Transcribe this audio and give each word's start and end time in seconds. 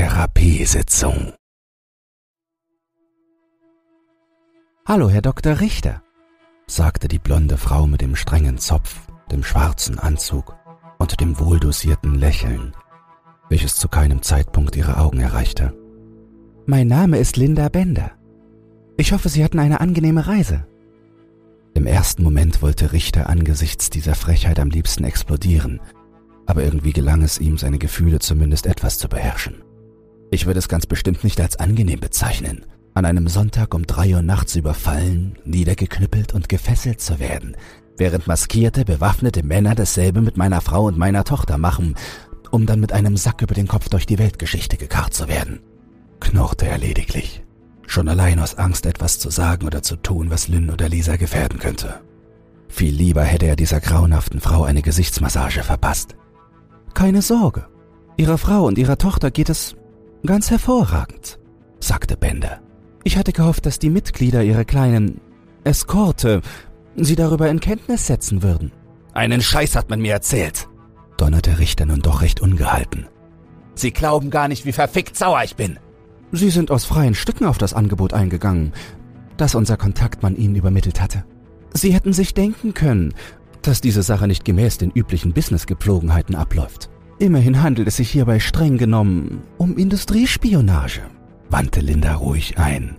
Therapiesitzung. 0.00 1.34
Hallo, 4.86 5.10
Herr 5.10 5.20
Dr. 5.20 5.60
Richter, 5.60 6.02
sagte 6.66 7.06
die 7.06 7.18
blonde 7.18 7.58
Frau 7.58 7.86
mit 7.86 8.00
dem 8.00 8.16
strengen 8.16 8.56
Zopf, 8.56 9.02
dem 9.30 9.44
schwarzen 9.44 9.98
Anzug 9.98 10.56
und 10.98 11.20
dem 11.20 11.38
wohldosierten 11.38 12.14
Lächeln, 12.14 12.72
welches 13.50 13.74
zu 13.74 13.88
keinem 13.88 14.22
Zeitpunkt 14.22 14.74
ihre 14.74 14.96
Augen 14.96 15.20
erreichte. 15.20 15.74
Mein 16.64 16.88
Name 16.88 17.18
ist 17.18 17.36
Linda 17.36 17.68
Bender. 17.68 18.12
Ich 18.96 19.12
hoffe, 19.12 19.28
Sie 19.28 19.44
hatten 19.44 19.58
eine 19.58 19.82
angenehme 19.82 20.26
Reise. 20.26 20.66
Im 21.74 21.86
ersten 21.86 22.22
Moment 22.22 22.62
wollte 22.62 22.92
Richter 22.92 23.28
angesichts 23.28 23.90
dieser 23.90 24.14
Frechheit 24.14 24.60
am 24.60 24.70
liebsten 24.70 25.04
explodieren, 25.04 25.78
aber 26.46 26.64
irgendwie 26.64 26.94
gelang 26.94 27.20
es 27.20 27.38
ihm, 27.38 27.58
seine 27.58 27.78
Gefühle 27.78 28.18
zumindest 28.18 28.64
etwas 28.64 28.96
zu 28.96 29.06
beherrschen. 29.06 29.62
Ich 30.30 30.46
würde 30.46 30.58
es 30.58 30.68
ganz 30.68 30.86
bestimmt 30.86 31.24
nicht 31.24 31.40
als 31.40 31.56
angenehm 31.56 32.00
bezeichnen, 32.00 32.64
an 32.94 33.04
einem 33.04 33.28
Sonntag 33.28 33.74
um 33.74 33.86
drei 33.86 34.14
Uhr 34.14 34.22
nachts 34.22 34.56
überfallen, 34.56 35.38
niedergeknüppelt 35.44 36.34
und 36.34 36.48
gefesselt 36.48 37.00
zu 37.00 37.18
werden, 37.18 37.56
während 37.96 38.26
maskierte, 38.26 38.84
bewaffnete 38.84 39.42
Männer 39.42 39.74
dasselbe 39.74 40.20
mit 40.20 40.36
meiner 40.36 40.60
Frau 40.60 40.84
und 40.84 40.98
meiner 40.98 41.24
Tochter 41.24 41.58
machen, 41.58 41.96
um 42.50 42.66
dann 42.66 42.80
mit 42.80 42.92
einem 42.92 43.16
Sack 43.16 43.42
über 43.42 43.54
den 43.54 43.68
Kopf 43.68 43.88
durch 43.88 44.06
die 44.06 44.18
Weltgeschichte 44.18 44.76
gekarrt 44.76 45.14
zu 45.14 45.28
werden. 45.28 45.60
Knurrte 46.20 46.66
er 46.66 46.78
lediglich 46.78 47.42
schon 47.90 48.08
allein 48.08 48.38
aus 48.38 48.56
Angst 48.56 48.86
etwas 48.86 49.18
zu 49.18 49.30
sagen 49.30 49.66
oder 49.66 49.82
zu 49.82 49.96
tun, 49.96 50.30
was 50.30 50.48
Lynn 50.48 50.70
oder 50.70 50.88
Lisa 50.88 51.16
gefährden 51.16 51.58
könnte. 51.58 52.00
Viel 52.68 52.94
lieber 52.94 53.24
hätte 53.24 53.46
er 53.46 53.56
dieser 53.56 53.80
grauenhaften 53.80 54.40
Frau 54.40 54.62
eine 54.62 54.80
Gesichtsmassage 54.80 55.64
verpasst. 55.64 56.14
Keine 56.94 57.20
Sorge, 57.20 57.66
ihrer 58.16 58.38
Frau 58.38 58.64
und 58.64 58.78
ihrer 58.78 58.96
Tochter 58.96 59.32
geht 59.32 59.48
es 59.48 59.74
ganz 60.26 60.50
hervorragend, 60.50 61.38
sagte 61.80 62.16
Bender. 62.16 62.60
Ich 63.04 63.16
hatte 63.16 63.32
gehofft, 63.32 63.66
dass 63.66 63.78
die 63.78 63.90
Mitglieder 63.90 64.42
ihrer 64.42 64.64
kleinen 64.64 65.20
Eskorte 65.64 66.42
sie 66.96 67.16
darüber 67.16 67.48
in 67.48 67.60
Kenntnis 67.60 68.06
setzen 68.06 68.42
würden. 68.42 68.72
Einen 69.12 69.40
Scheiß 69.40 69.76
hat 69.76 69.90
man 69.90 70.00
mir 70.00 70.12
erzählt, 70.12 70.68
donnerte 71.16 71.58
Richter 71.58 71.86
nun 71.86 72.00
doch 72.00 72.22
recht 72.22 72.40
ungehalten. 72.40 73.06
Sie 73.74 73.92
glauben 73.92 74.30
gar 74.30 74.48
nicht, 74.48 74.66
wie 74.66 74.72
verfickt 74.72 75.16
sauer 75.16 75.42
ich 75.44 75.56
bin. 75.56 75.78
Sie 76.32 76.50
sind 76.50 76.70
aus 76.70 76.84
freien 76.84 77.14
Stücken 77.14 77.46
auf 77.46 77.58
das 77.58 77.74
Angebot 77.74 78.12
eingegangen, 78.12 78.72
das 79.36 79.54
unser 79.54 79.76
Kontaktmann 79.76 80.36
Ihnen 80.36 80.54
übermittelt 80.54 81.00
hatte. 81.00 81.24
Sie 81.72 81.94
hätten 81.94 82.12
sich 82.12 82.34
denken 82.34 82.74
können, 82.74 83.14
dass 83.62 83.80
diese 83.80 84.02
Sache 84.02 84.26
nicht 84.26 84.44
gemäß 84.44 84.78
den 84.78 84.90
üblichen 84.90 85.32
Businessgepflogenheiten 85.32 86.34
abläuft. 86.34 86.90
Immerhin 87.20 87.62
handelt 87.62 87.86
es 87.86 87.98
sich 87.98 88.10
hierbei 88.10 88.40
streng 88.40 88.78
genommen 88.78 89.44
um 89.58 89.76
Industriespionage, 89.76 91.02
wandte 91.48 91.80
Linda 91.80 92.14
ruhig 92.16 92.58
ein, 92.58 92.96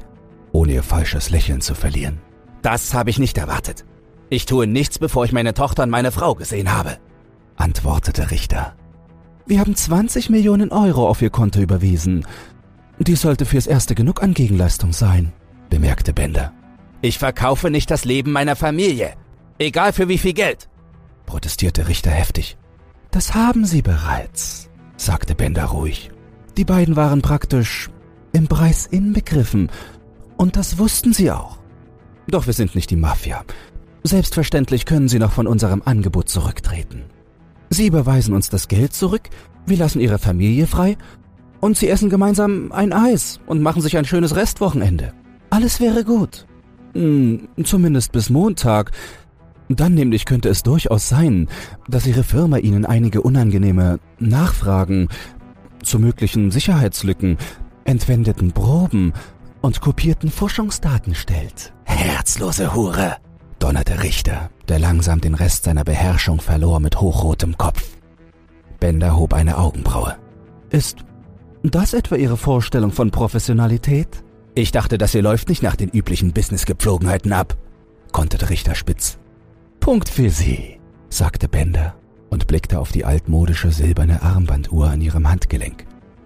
ohne 0.54 0.72
ihr 0.74 0.84
falsches 0.84 1.30
Lächeln 1.30 1.60
zu 1.60 1.76
verlieren. 1.76 2.20
Das 2.62 2.94
habe 2.94 3.10
ich 3.10 3.20
nicht 3.20 3.38
erwartet. 3.38 3.84
Ich 4.30 4.46
tue 4.46 4.68
nichts, 4.68 4.98
bevor 4.98 5.26
ich 5.26 5.34
meine 5.34 5.54
Tochter 5.54 5.84
und 5.84 5.90
meine 5.90 6.14
Frau 6.14 6.36
gesehen 6.36 6.72
habe, 6.72 6.98
antwortete 7.58 8.32
Richter. 8.32 8.76
Wir 9.46 9.60
haben 9.60 9.76
20 9.76 10.30
Millionen 10.30 10.72
Euro 10.72 11.10
auf 11.10 11.22
Ihr 11.22 11.32
Konto 11.32 11.60
überwiesen 11.60 12.26
dies 13.08 13.22
sollte 13.22 13.46
fürs 13.46 13.66
Erste 13.66 13.96
genug 13.96 14.22
an 14.22 14.36
Gegenleistung 14.36 14.94
sein, 14.94 15.34
bemerkte 15.72 16.14
Bender. 16.14 16.54
Ich 17.02 17.18
verkaufe 17.18 17.72
nicht 17.72 17.90
das 17.90 18.06
Leben 18.06 18.32
meiner 18.32 18.56
Familie. 18.56 19.14
Egal 19.58 19.92
für 19.92 20.08
wie 20.08 20.20
viel 20.20 20.34
Geld, 20.34 20.70
protestierte 21.26 21.88
Richter 21.88 22.12
heftig. 22.12 22.58
Das 23.12 23.34
haben 23.34 23.66
Sie 23.66 23.82
bereits, 23.82 24.70
sagte 24.98 25.36
Bender 25.36 25.66
ruhig. 25.66 26.12
Die 26.58 26.66
beiden 26.66 26.96
waren 26.96 27.22
praktisch 27.22 27.90
im 28.34 28.48
Preis 28.48 28.86
inbegriffen. 28.86 29.70
Und 30.38 30.56
das 30.56 30.78
wussten 30.78 31.14
Sie 31.14 31.32
auch. 31.32 31.60
Doch 32.28 32.48
wir 32.48 32.54
sind 32.54 32.76
nicht 32.76 32.90
die 32.90 32.96
Mafia. 32.96 33.44
Selbstverständlich 34.04 34.86
können 34.86 35.08
Sie 35.08 35.20
noch 35.20 35.32
von 35.32 35.48
unserem 35.48 35.82
Angebot 35.86 36.30
zurücktreten. 36.30 37.04
Sie 37.70 37.88
überweisen 37.88 38.34
uns 38.34 38.50
das 38.50 38.68
Geld 38.68 38.94
zurück, 38.94 39.30
wir 39.66 39.78
lassen 39.78 40.00
Ihre 40.02 40.18
Familie 40.18 40.68
frei 40.68 40.98
und 41.62 41.78
sie 41.78 41.88
essen 41.88 42.10
gemeinsam 42.10 42.72
ein 42.72 42.92
Eis 42.92 43.40
und 43.46 43.62
machen 43.62 43.82
sich 43.82 43.98
ein 43.98 44.06
schönes 44.06 44.36
Restwochenende. 44.36 45.14
Alles 45.52 45.80
wäre 45.80 46.04
gut. 46.04 46.46
Hm, 46.94 47.48
zumindest 47.64 48.12
bis 48.12 48.30
Montag. 48.30 48.92
Dann 49.70 49.94
nämlich 49.94 50.26
könnte 50.26 50.50
es 50.50 50.64
durchaus 50.64 51.08
sein, 51.08 51.48
dass 51.88 52.06
Ihre 52.08 52.24
Firma 52.24 52.58
Ihnen 52.58 52.86
einige 52.86 53.22
unangenehme 53.22 54.00
Nachfragen 54.20 55.08
zu 55.84 56.00
möglichen 56.00 56.52
Sicherheitslücken, 56.52 57.38
entwendeten 57.86 58.52
Proben 58.52 59.14
und 59.62 59.82
kopierten 59.82 60.30
Forschungsdaten 60.30 61.16
stellt. 61.16 61.74
Herzlose 61.86 62.74
Hure, 62.74 63.18
donnerte 63.60 64.04
Richter, 64.04 64.50
der 64.68 64.80
langsam 64.80 65.22
den 65.22 65.36
Rest 65.36 65.64
seiner 65.64 65.84
Beherrschung 65.84 66.42
verlor 66.42 66.80
mit 66.80 67.00
hochrotem 67.00 67.58
Kopf. 67.58 67.84
Bender 68.80 69.16
hob 69.16 69.34
eine 69.34 69.58
Augenbraue. 69.58 70.16
Ist 70.70 70.98
das 71.64 71.94
etwa 71.94 72.16
Ihre 72.16 72.38
Vorstellung 72.38 72.92
von 72.92 73.12
Professionalität? 73.12 74.24
Ich 74.56 74.72
dachte, 74.72 74.98
das 74.98 75.12
hier 75.12 75.22
läuft 75.22 75.50
nicht 75.50 75.64
nach 75.64 75.76
den 75.76 75.90
üblichen 75.90 76.34
Businessgepflogenheiten 76.34 77.32
ab, 77.32 77.56
konterte 78.12 78.50
Richter 78.50 78.76
spitz. 78.76 79.18
Punkt 79.82 80.08
für 80.08 80.30
Sie, 80.30 80.80
sagte 81.10 81.50
Bender 81.50 81.96
und 82.30 82.48
blickte 82.48 82.80
auf 82.80 82.94
die 82.94 83.04
altmodische 83.04 83.72
silberne 83.72 84.22
Armbanduhr 84.22 84.90
an 84.90 85.02
ihrem 85.02 85.30
Handgelenk. 85.30 85.86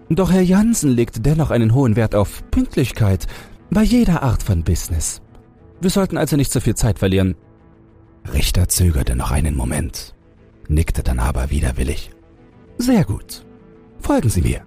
Doch 0.09 0.31
Herr 0.31 0.43
Jansen 0.43 0.91
legt 0.91 1.25
dennoch 1.25 1.49
einen 1.49 1.73
hohen 1.73 1.95
Wert 1.95 2.13
auf 2.13 2.43
Pünktlichkeit 2.51 3.25
bei 3.71 3.81
jeder 3.81 4.21
Art 4.21 4.43
von 4.43 4.63
Business. 4.63 5.23
Wir 5.81 5.89
sollten 5.89 6.17
also 6.17 6.35
nicht 6.35 6.51
zu 6.51 6.61
viel 6.61 6.75
Zeit 6.75 6.99
verlieren. 6.99 7.35
Richter 8.31 8.67
zögerte 8.67 9.15
noch 9.15 9.31
einen 9.31 9.55
Moment, 9.55 10.13
nickte 10.67 11.01
dann 11.01 11.17
aber 11.17 11.49
widerwillig. 11.49 12.11
Sehr 12.77 13.03
gut. 13.03 13.43
Folgen 13.99 14.29
Sie 14.29 14.41
mir 14.41 14.61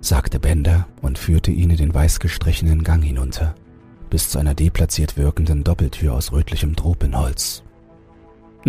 sagte 0.00 0.38
Bender 0.38 0.86
und 1.02 1.18
führte 1.18 1.50
ihn 1.50 1.70
in 1.70 1.76
den 1.76 1.94
weiß 1.94 2.20
gestrichenen 2.20 2.82
Gang 2.84 3.02
hinunter, 3.02 3.54
bis 4.10 4.30
zu 4.30 4.38
einer 4.38 4.54
deplatziert 4.54 5.16
wirkenden 5.16 5.64
Doppeltür 5.64 6.14
aus 6.14 6.32
rötlichem 6.32 6.76
Tropenholz. 6.76 7.62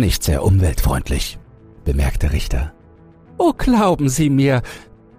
Nicht 0.00 0.24
sehr 0.24 0.42
umweltfreundlich, 0.44 1.38
bemerkte 1.84 2.32
Richter. 2.32 2.72
Oh, 3.36 3.52
glauben 3.52 4.08
Sie 4.08 4.30
mir, 4.30 4.62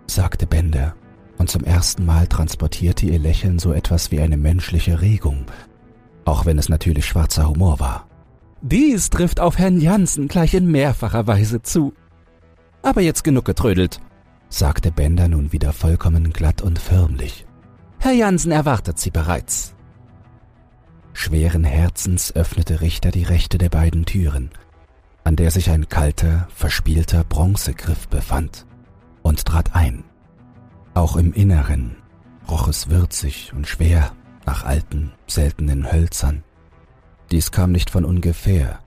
sagte 0.07 0.47
Bender, 0.47 0.95
und 1.37 1.51
zum 1.51 1.63
ersten 1.63 2.03
Mal 2.03 2.25
transportierte 2.25 3.05
ihr 3.05 3.19
Lächeln 3.19 3.59
so 3.59 3.73
etwas 3.73 4.09
wie 4.09 4.21
eine 4.21 4.37
menschliche 4.37 4.99
Regung, 4.99 5.45
auch 6.25 6.47
wenn 6.47 6.57
es 6.57 6.67
natürlich 6.67 7.05
schwarzer 7.05 7.47
Humor 7.47 7.79
war. 7.79 8.07
Dies 8.63 9.11
trifft 9.11 9.39
auf 9.39 9.59
Herrn 9.59 9.79
Jansen 9.79 10.27
gleich 10.27 10.55
in 10.55 10.71
mehrfacher 10.71 11.27
Weise 11.27 11.61
zu. 11.61 11.93
Aber 12.81 13.01
jetzt 13.01 13.23
genug 13.23 13.45
getrödelt 13.45 14.01
sagte 14.49 14.91
Bender 14.91 15.27
nun 15.27 15.51
wieder 15.51 15.73
vollkommen 15.73 16.33
glatt 16.33 16.63
und 16.63 16.79
förmlich. 16.79 17.45
Herr 17.99 18.13
Jansen 18.13 18.51
erwartet 18.51 18.97
Sie 18.97 19.11
bereits. 19.11 19.75
Schweren 21.13 21.65
Herzens 21.65 22.35
öffnete 22.35 22.81
Richter 22.81 23.11
die 23.11 23.23
rechte 23.23 23.59
der 23.59 23.69
beiden 23.69 24.05
Türen, 24.05 24.49
an 25.23 25.35
der 25.35 25.51
sich 25.51 25.69
ein 25.69 25.89
kalter, 25.89 26.47
verspielter 26.53 27.23
Bronzegriff 27.23 28.07
befand, 28.07 28.65
und 29.21 29.45
trat 29.45 29.75
ein. 29.75 30.03
Auch 30.93 31.15
im 31.15 31.33
Inneren 31.33 31.95
roch 32.49 32.67
es 32.67 32.89
würzig 32.89 33.53
und 33.55 33.67
schwer 33.67 34.11
nach 34.45 34.65
alten, 34.65 35.13
seltenen 35.27 35.91
Hölzern. 35.91 36.43
Dies 37.31 37.51
kam 37.51 37.71
nicht 37.71 37.89
von 37.89 38.03
ungefähr, 38.03 38.79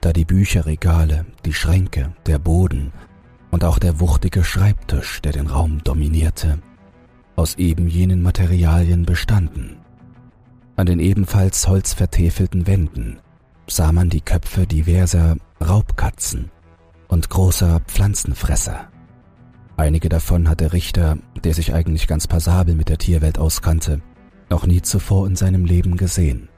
da 0.00 0.12
die 0.12 0.24
Bücherregale, 0.24 1.26
die 1.44 1.52
Schränke, 1.52 2.14
der 2.26 2.38
Boden 2.38 2.92
und 3.50 3.64
auch 3.64 3.78
der 3.78 4.00
wuchtige 4.00 4.44
Schreibtisch, 4.44 5.20
der 5.20 5.32
den 5.32 5.48
Raum 5.48 5.82
dominierte, 5.84 6.58
aus 7.36 7.56
eben 7.56 7.88
jenen 7.88 8.22
Materialien 8.22 9.04
bestanden. 9.04 9.76
An 10.76 10.86
den 10.86 11.00
ebenfalls 11.00 11.66
holzvertäfelten 11.68 12.66
Wänden 12.66 13.18
sah 13.66 13.92
man 13.92 14.08
die 14.08 14.20
Köpfe 14.20 14.66
diverser 14.66 15.36
Raubkatzen 15.60 16.50
und 17.08 17.30
großer 17.30 17.80
Pflanzenfresser. 17.80 18.88
Einige 19.76 20.08
davon 20.08 20.48
hatte 20.48 20.72
Richter, 20.72 21.18
der 21.42 21.54
sich 21.54 21.74
eigentlich 21.74 22.06
ganz 22.06 22.26
passabel 22.26 22.74
mit 22.74 22.88
der 22.88 22.98
Tierwelt 22.98 23.38
auskannte, 23.38 24.00
noch 24.50 24.66
nie 24.66 24.82
zuvor 24.82 25.26
in 25.26 25.36
seinem 25.36 25.64
Leben 25.64 25.96
gesehen, 25.96 26.48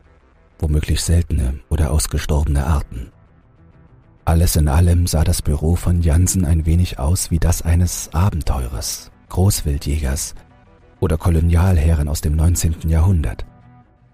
womöglich 0.59 1.03
seltene 1.03 1.61
oder 1.69 1.91
ausgestorbene 1.91 2.67
Arten. 2.67 3.11
Alles 4.25 4.57
in 4.57 4.69
allem 4.69 5.07
sah 5.07 5.25
das 5.25 5.43
Büro 5.43 5.77
von 5.77 6.03
Jansen 6.03 6.45
ein 6.45 6.67
wenig 6.67 6.99
aus 6.99 7.31
wie 7.31 7.39
das 7.39 7.63
eines 7.63 8.11
Abenteurers, 8.13 9.11
Großwildjägers 9.31 10.35
oder 11.01 11.17
Kolonialherren 11.17 12.09
aus 12.09 12.21
dem 12.21 12.37
19. 12.37 12.89
Jahrhundert. 12.89 13.47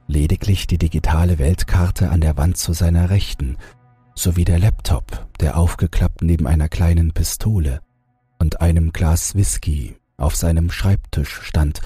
Lediglich 0.07 0.69
die 0.69 0.79
digitale 0.79 1.39
Weltkarte 1.39 2.11
an 2.11 2.21
der 2.21 2.37
Wand 2.37 2.57
zu 2.57 2.73
seiner 2.73 3.11
Rechten, 3.11 3.57
sowie 4.17 4.45
der 4.45 4.59
Laptop, 4.59 5.29
der 5.41 5.57
aufgeklappt 5.57 6.23
neben 6.23 6.47
einer 6.47 6.69
kleinen 6.69 7.13
Pistole 7.13 7.81
und 8.39 8.61
einem 8.61 8.93
Glas 8.93 9.35
Whisky 9.35 9.97
auf 10.17 10.35
seinem 10.35 10.71
Schreibtisch 10.71 11.41
stand, 11.43 11.81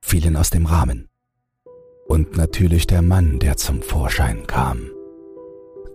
fielen 0.00 0.36
aus 0.36 0.50
dem 0.50 0.66
Rahmen. 0.66 1.08
Und 2.08 2.36
natürlich 2.36 2.86
der 2.86 3.02
Mann, 3.02 3.38
der 3.38 3.56
zum 3.56 3.82
Vorschein 3.82 4.46
kam, 4.46 4.90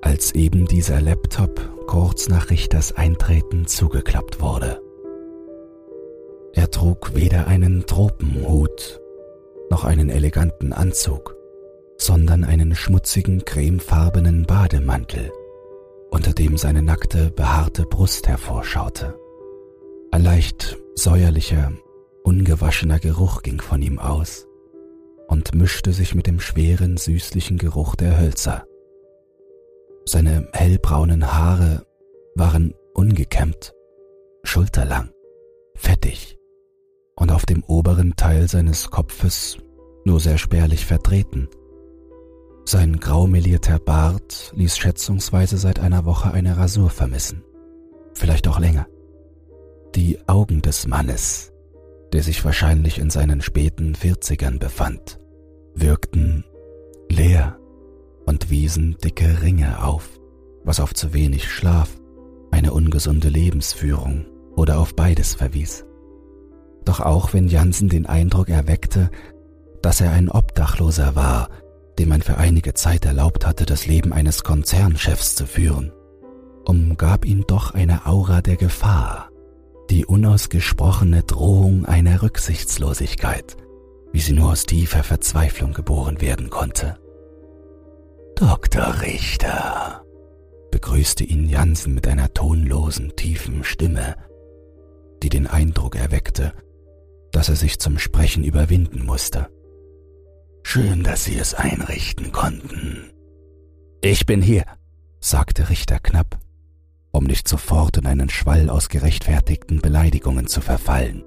als 0.01 0.31
eben 0.31 0.67
dieser 0.67 1.01
Laptop 1.01 1.87
kurz 1.87 2.29
nach 2.29 2.49
Richters 2.49 2.93
Eintreten 2.93 3.67
zugeklappt 3.67 4.39
wurde. 4.39 4.81
Er 6.53 6.71
trug 6.71 7.13
weder 7.15 7.47
einen 7.47 7.85
Tropenhut 7.85 9.01
noch 9.69 9.83
einen 9.83 10.09
eleganten 10.09 10.73
Anzug, 10.73 11.35
sondern 11.97 12.43
einen 12.43 12.75
schmutzigen 12.75 13.45
cremefarbenen 13.45 14.45
Bademantel, 14.45 15.31
unter 16.15 16.31
dem 16.31 16.55
seine 16.55 16.81
nackte, 16.81 17.29
behaarte 17.29 17.83
Brust 17.83 18.29
hervorschaute. 18.29 19.19
Ein 20.11 20.23
leicht 20.23 20.77
säuerlicher, 20.95 21.73
ungewaschener 22.23 22.99
Geruch 22.99 23.41
ging 23.41 23.59
von 23.59 23.81
ihm 23.81 23.99
aus 23.99 24.47
und 25.27 25.53
mischte 25.53 25.91
sich 25.91 26.15
mit 26.15 26.25
dem 26.25 26.39
schweren, 26.39 26.95
süßlichen 26.95 27.57
Geruch 27.57 27.97
der 27.97 28.17
Hölzer. 28.17 28.65
Seine 30.05 30.47
hellbraunen 30.53 31.33
Haare 31.33 31.85
waren 32.35 32.73
ungekämmt, 32.93 33.73
schulterlang, 34.43 35.09
fettig 35.75 36.37
und 37.17 37.29
auf 37.29 37.45
dem 37.45 37.61
oberen 37.65 38.15
Teil 38.15 38.47
seines 38.47 38.89
Kopfes 38.89 39.57
nur 40.05 40.21
sehr 40.21 40.37
spärlich 40.37 40.85
vertreten. 40.85 41.49
Sein 42.67 42.99
graumelierter 42.99 43.77
Bart 43.77 44.51
ließ 44.55 44.75
schätzungsweise 44.75 45.59
seit 45.59 45.79
einer 45.79 46.03
Woche 46.05 46.31
eine 46.31 46.57
Rasur 46.57 46.89
vermissen, 46.89 47.43
vielleicht 48.15 48.47
auch 48.47 48.59
länger. 48.59 48.87
Die 49.93 50.17
Augen 50.27 50.63
des 50.63 50.87
Mannes, 50.87 51.53
der 52.11 52.23
sich 52.23 52.43
wahrscheinlich 52.43 52.97
in 52.97 53.11
seinen 53.11 53.41
späten 53.41 53.93
Vierzigern 53.93 54.57
befand, 54.57 55.19
wirkten 55.75 56.43
leer 57.07 57.59
und 58.25 58.49
wiesen 58.49 58.97
dicke 58.97 59.43
Ringe 59.43 59.83
auf, 59.83 60.09
was 60.63 60.79
auf 60.79 60.95
zu 60.95 61.13
wenig 61.13 61.47
Schlaf, 61.51 61.89
eine 62.49 62.73
ungesunde 62.73 63.29
Lebensführung 63.29 64.25
oder 64.55 64.79
auf 64.79 64.95
beides 64.95 65.35
verwies. 65.35 65.85
Doch 66.83 66.99
auch 66.99 67.31
wenn 67.31 67.47
Jansen 67.47 67.89
den 67.89 68.07
Eindruck 68.07 68.49
erweckte, 68.49 69.11
dass 69.83 70.01
er 70.01 70.11
ein 70.11 70.29
Obdachloser 70.29 71.15
war, 71.15 71.49
dem 71.99 72.09
man 72.09 72.21
für 72.21 72.37
einige 72.37 72.73
Zeit 72.73 73.05
erlaubt 73.05 73.45
hatte, 73.45 73.65
das 73.65 73.87
Leben 73.87 74.13
eines 74.13 74.43
Konzernchefs 74.43 75.35
zu 75.35 75.45
führen, 75.45 75.91
umgab 76.65 77.25
ihn 77.25 77.43
doch 77.47 77.73
eine 77.73 78.05
Aura 78.05 78.41
der 78.41 78.57
Gefahr, 78.57 79.29
die 79.89 80.05
unausgesprochene 80.05 81.23
Drohung 81.23 81.85
einer 81.85 82.21
Rücksichtslosigkeit, 82.21 83.57
wie 84.11 84.19
sie 84.19 84.33
nur 84.33 84.51
aus 84.51 84.65
tiefer 84.65 85.03
Verzweiflung 85.03 85.73
geboren 85.73 86.21
werden 86.21 86.49
konnte. 86.49 86.97
Dr. 88.35 89.01
Richter, 89.01 90.03
begrüßte 90.71 91.23
ihn 91.23 91.47
Jansen 91.47 91.93
mit 91.93 92.07
einer 92.07 92.33
tonlosen, 92.33 93.15
tiefen 93.15 93.63
Stimme, 93.63 94.15
die 95.23 95.29
den 95.29 95.47
Eindruck 95.47 95.95
erweckte, 95.95 96.53
dass 97.31 97.49
er 97.49 97.55
sich 97.55 97.79
zum 97.79 97.97
Sprechen 97.97 98.43
überwinden 98.43 99.05
musste. 99.05 99.47
Schön, 100.67 101.03
dass 101.03 101.23
Sie 101.23 101.37
es 101.37 101.53
einrichten 101.53 102.31
konnten. 102.31 103.11
Ich 104.01 104.25
bin 104.25 104.41
hier, 104.41 104.65
sagte 105.19 105.69
Richter 105.69 105.99
knapp 105.99 106.39
um 107.15 107.23
nicht 107.23 107.47
sofort 107.47 107.97
in 107.97 108.05
einen 108.05 108.29
Schwall 108.29 108.69
aus 108.69 108.89
gerechtfertigten 108.89 109.79
Beleidigungen 109.79 110.47
zu 110.47 110.61
verfallen. 110.61 111.23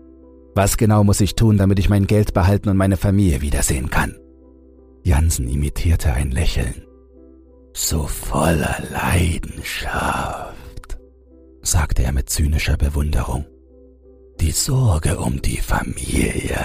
Was 0.55 0.77
genau 0.77 1.03
muss 1.03 1.21
ich 1.21 1.35
tun, 1.35 1.57
damit 1.57 1.79
ich 1.79 1.89
mein 1.89 2.07
Geld 2.07 2.35
behalten 2.35 2.69
und 2.69 2.77
meine 2.77 2.99
Familie 2.99 3.41
wiedersehen 3.41 3.91
kann? 3.91 4.15
Jansen 5.03 5.49
imitierte 5.49 6.13
ein 6.13 6.31
Lächeln. 6.31 6.85
So 7.73 8.07
voller 8.07 8.77
Leidenschaft, 8.91 10.99
sagte 11.63 12.03
er 12.03 12.13
mit 12.13 12.29
zynischer 12.29 12.77
Bewunderung. 12.77 13.47
Die 14.41 14.51
Sorge 14.51 15.19
um 15.19 15.41
die 15.41 15.59
Familie, 15.59 16.59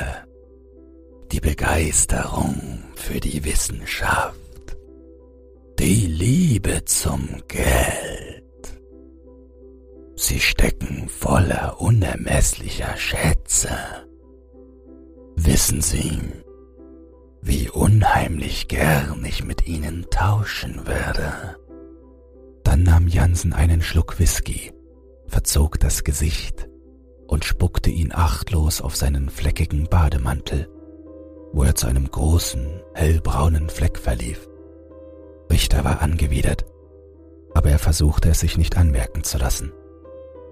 die 1.32 1.40
Begeisterung 1.40 2.84
für 2.96 3.20
die 3.20 3.44
Wissenschaft, 3.44 4.36
die 5.80 6.08
Liebe 6.08 6.86
zum 6.86 7.42
Geld. 7.48 8.44
Sie 10.16 10.40
stecken 10.40 11.10
voller 11.10 11.82
unermesslicher 11.82 12.96
Schätze. 12.98 13.70
Wissen 15.36 15.82
Sie, 15.82 16.20
wie 17.42 17.70
unheimlich 17.70 18.68
gern 18.68 19.26
ich 19.26 19.44
mit 19.44 19.68
Ihnen 19.68 20.06
tauschen 20.10 20.88
würde. 20.88 21.58
Dann 22.64 22.84
nahm 22.84 23.08
Jansen 23.08 23.54
einen 23.54 23.82
Schluck 23.82 24.18
Whisky, 24.20 24.72
verzog 25.28 25.80
das 25.80 26.04
Gesicht 26.04 26.70
und 27.28 27.44
spuckte 27.44 27.90
ihn 27.90 28.12
achtlos 28.14 28.80
auf 28.80 28.96
seinen 28.96 29.30
fleckigen 29.30 29.90
Bademantel, 29.90 30.70
wo 31.54 31.64
er 31.64 31.76
zu 31.76 31.88
einem 31.88 32.10
großen, 32.10 32.82
hellbraunen 32.94 33.70
Fleck 33.70 33.98
verlief. 33.98 34.50
Richter 35.52 35.84
war 35.86 36.02
angewidert, 36.02 36.66
aber 37.54 37.70
er 37.70 37.80
versuchte 37.80 38.30
es 38.30 38.40
sich 38.40 38.58
nicht 38.58 38.76
anmerken 38.76 39.24
zu 39.24 39.38
lassen. 39.38 39.72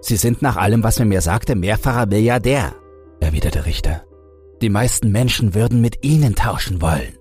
Sie 0.00 0.16
sind 0.16 0.42
nach 0.42 0.56
allem, 0.56 0.82
was 0.82 0.98
man 0.98 1.08
mir 1.08 1.20
sagte, 1.20 1.54
mehrfacher 1.54 2.06
Milliardär, 2.06 2.74
erwiderte 3.20 3.66
Richter. 3.66 4.04
Die 4.60 4.70
meisten 4.70 5.10
Menschen 5.10 5.54
würden 5.54 5.80
mit 5.80 6.04
Ihnen 6.04 6.36
tauschen 6.36 6.80
wollen. 6.80 7.18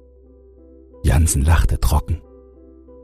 Jansen 1.04 1.44
lachte 1.44 1.80
trocken. 1.80 2.22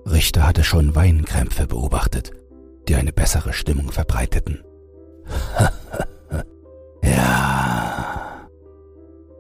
Richter 0.06 0.47
hatte 0.47 0.63
schon 0.63 0.95
Weinkrämpfe 0.95 1.65
beobachtet, 1.68 2.31
die 2.88 2.95
eine 2.95 3.12
bessere 3.12 3.51
Stimmung 3.53 3.91
verbreiteten. 3.91 4.63
ja, 7.03 8.47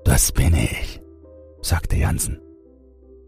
das 0.03 0.31
bin 0.31 0.55
ich, 0.55 0.99
sagte 1.67 1.97
Jansen. 1.97 2.39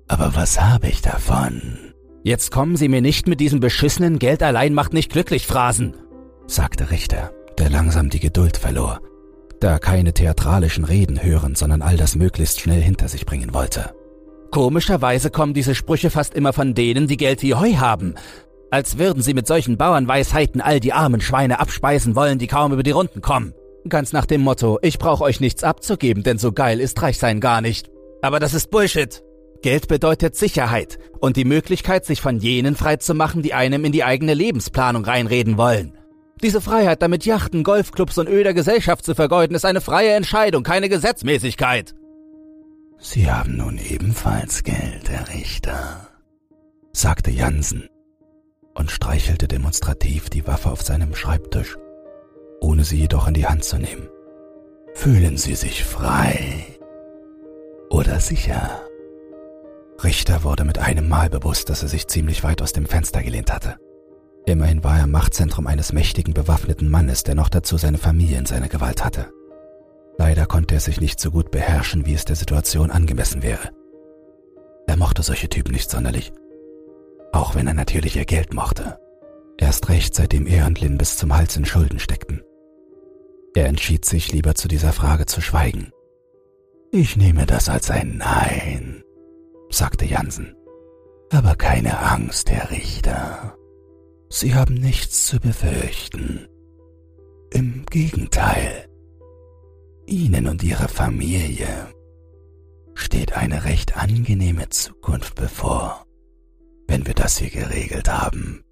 Aber 0.08 0.36
was 0.36 0.60
habe 0.60 0.88
ich 0.88 1.02
davon? 1.02 1.94
Jetzt 2.24 2.52
kommen 2.52 2.76
Sie 2.76 2.88
mir 2.88 3.02
nicht 3.02 3.28
mit 3.28 3.40
diesem 3.40 3.60
beschissenen 3.60 4.20
Geld 4.20 4.44
allein 4.44 4.74
macht 4.74 4.94
nicht 4.94 5.12
glücklich 5.12 5.46
Phrasen, 5.46 5.96
sagte 6.48 6.92
Richter, 6.92 7.32
der 7.58 7.70
langsam 7.70 8.10
die 8.10 8.20
Geduld 8.20 8.58
verlor, 8.58 9.02
da 9.60 9.72
er 9.72 9.80
keine 9.80 10.14
theatralischen 10.14 10.84
Reden 10.84 11.22
hören, 11.22 11.56
sondern 11.56 11.82
all 11.82 11.98
das 11.98 12.16
möglichst 12.16 12.60
schnell 12.60 12.82
hinter 12.82 13.08
sich 13.08 13.26
bringen 13.26 13.54
wollte. 13.54 13.94
Komischerweise 14.52 15.30
kommen 15.30 15.54
diese 15.54 15.76
Sprüche 15.76 16.10
fast 16.10 16.34
immer 16.34 16.54
von 16.54 16.74
denen, 16.74 17.08
die 17.08 17.18
Geld 17.18 17.42
wie 17.44 17.54
Heu 17.54 17.76
haben, 17.76 18.16
als 18.72 18.98
würden 18.98 19.22
sie 19.22 19.34
mit 19.34 19.48
solchen 19.48 19.78
Bauernweisheiten 19.78 20.62
all 20.62 20.80
die 20.80 20.94
armen 20.94 21.22
Schweine 21.22 21.60
abspeisen 21.60 22.16
wollen, 22.16 22.40
die 22.40 22.48
kaum 22.48 22.74
über 22.74 22.84
die 22.84 22.92
Runden 22.92 23.22
kommen. 23.22 23.54
Ganz 23.88 24.12
nach 24.12 24.26
dem 24.26 24.42
Motto, 24.42 24.80
ich 24.82 24.98
brauche 24.98 25.24
euch 25.24 25.40
nichts 25.40 25.64
abzugeben, 25.64 26.24
denn 26.24 26.38
so 26.38 26.52
geil 26.52 26.80
ist 26.80 27.02
Reichsein 27.02 27.40
gar 27.40 27.62
nicht. 27.62 27.90
Aber 28.22 28.40
das 28.40 28.54
ist 28.54 28.70
Bullshit. 28.72 29.24
Geld 29.62 29.88
bedeutet 29.88 30.36
Sicherheit 30.36 31.00
und 31.20 31.36
die 31.36 31.46
Möglichkeit, 31.46 32.06
sich 32.06 32.22
von 32.22 32.38
jenen 32.38 32.76
freizumachen, 32.76 33.42
die 33.42 33.54
einem 33.54 33.84
in 33.84 33.92
die 33.92 34.04
eigene 34.04 34.34
Lebensplanung 34.34 35.04
reinreden 35.04 35.58
wollen. 35.58 35.98
Diese 36.42 36.62
Freiheit, 36.62 37.02
damit 37.02 37.26
Yachten, 37.26 37.64
Golfclubs 37.64 38.18
und 38.18 38.30
Öl 38.30 38.44
der 38.44 38.54
Gesellschaft 38.54 39.04
zu 39.04 39.14
vergeuden, 39.16 39.56
ist 39.56 39.66
eine 39.66 39.82
freie 39.82 40.14
Entscheidung, 40.14 40.64
keine 40.64 40.88
Gesetzmäßigkeit. 40.88 41.94
Sie 42.98 43.30
haben 43.30 43.58
nun 43.58 43.78
ebenfalls 43.78 44.64
Geld, 44.64 45.10
Herr 45.10 45.28
Richter, 45.30 46.08
sagte 46.94 47.32
Jansen 47.32 47.90
und 48.74 48.92
streichelte 48.92 49.50
demonstrativ 49.50 50.30
die 50.30 50.48
Waffe 50.48 50.72
auf 50.72 50.82
seinem 50.82 51.14
Schreibtisch, 51.16 51.78
ohne 52.62 52.86
sie 52.86 52.98
jedoch 52.98 53.28
in 53.28 53.34
die 53.34 53.48
Hand 53.48 53.66
zu 53.66 53.78
nehmen. 53.78 54.08
Fühlen 54.94 55.38
Sie 55.38 55.56
sich 55.56 55.84
frei 55.84 56.79
oder 57.90 58.20
sicher? 58.20 58.82
Richter 60.04 60.44
wurde 60.44 60.64
mit 60.64 60.80
einem 60.80 61.10
Mal 61.10 61.30
bewusst, 61.30 61.70
dass 61.70 61.84
er 61.84 61.90
sich 61.90 62.08
ziemlich 62.08 62.44
weit 62.44 62.62
aus 62.62 62.74
dem 62.74 62.86
Fenster 62.86 63.22
gelehnt 63.22 63.52
hatte. 63.52 63.78
Immerhin 64.46 64.84
war 64.84 64.98
er 64.98 65.08
Machtzentrum 65.08 65.68
eines 65.68 65.92
mächtigen 65.94 66.34
bewaffneten 66.34 66.90
Mannes, 66.90 67.24
der 67.24 67.36
noch 67.36 67.50
dazu 67.50 67.78
seine 67.78 67.98
Familie 67.98 68.40
in 68.40 68.46
seiner 68.46 68.70
Gewalt 68.70 69.04
hatte. 69.04 69.32
Leider 70.18 70.46
konnte 70.46 70.76
er 70.76 70.82
sich 70.82 71.00
nicht 71.00 71.20
so 71.20 71.32
gut 71.32 71.52
beherrschen, 71.52 72.06
wie 72.06 72.14
es 72.14 72.26
der 72.26 72.36
Situation 72.36 72.92
angemessen 72.92 73.44
wäre. 73.44 73.70
Er 74.88 74.98
mochte 74.98 75.22
solche 75.22 75.50
Typen 75.50 75.74
nicht 75.74 75.90
sonderlich. 75.90 76.32
Auch 77.32 77.56
wenn 77.56 77.68
er 77.68 77.74
natürlich 77.74 78.16
ihr 78.16 78.26
Geld 78.26 78.54
mochte. 78.54 78.98
Erst 79.58 79.90
recht, 79.90 80.16
seitdem 80.16 80.48
er 80.48 80.66
und 80.66 80.82
Lynn 80.82 80.98
bis 80.98 81.18
zum 81.18 81.36
Hals 81.36 81.56
in 81.58 81.66
Schulden 81.66 82.00
steckten. 82.00 82.42
Er 83.54 83.68
entschied 83.68 84.06
sich, 84.06 84.32
lieber 84.32 84.56
zu 84.56 84.68
dieser 84.68 84.94
Frage 84.94 85.26
zu 85.26 85.42
schweigen. 85.42 85.92
Ich 86.92 87.18
nehme 87.18 87.46
das 87.46 87.70
als 87.70 87.92
ein 87.92 88.18
Nein, 88.18 89.04
sagte 89.70 90.06
Jansen. 90.06 90.56
Aber 91.30 91.56
keine 91.56 92.00
Angst, 92.00 92.50
Herr 92.50 92.72
Richter. 92.72 93.56
Sie 94.30 94.56
haben 94.56 94.74
nichts 94.74 95.28
zu 95.28 95.40
befürchten. 95.40 96.48
Im 97.52 97.86
Gegenteil. 97.86 98.88
Ihnen 100.08 100.48
und 100.48 100.64
Ihrer 100.64 100.88
Familie 100.88 101.68
steht 102.96 103.34
eine 103.34 103.66
recht 103.66 103.96
angenehme 103.96 104.70
Zukunft 104.70 105.36
bevor, 105.36 106.06
wenn 106.88 107.06
wir 107.06 107.14
das 107.14 107.38
hier 107.38 107.52
geregelt 107.52 108.10
haben. 108.10 108.64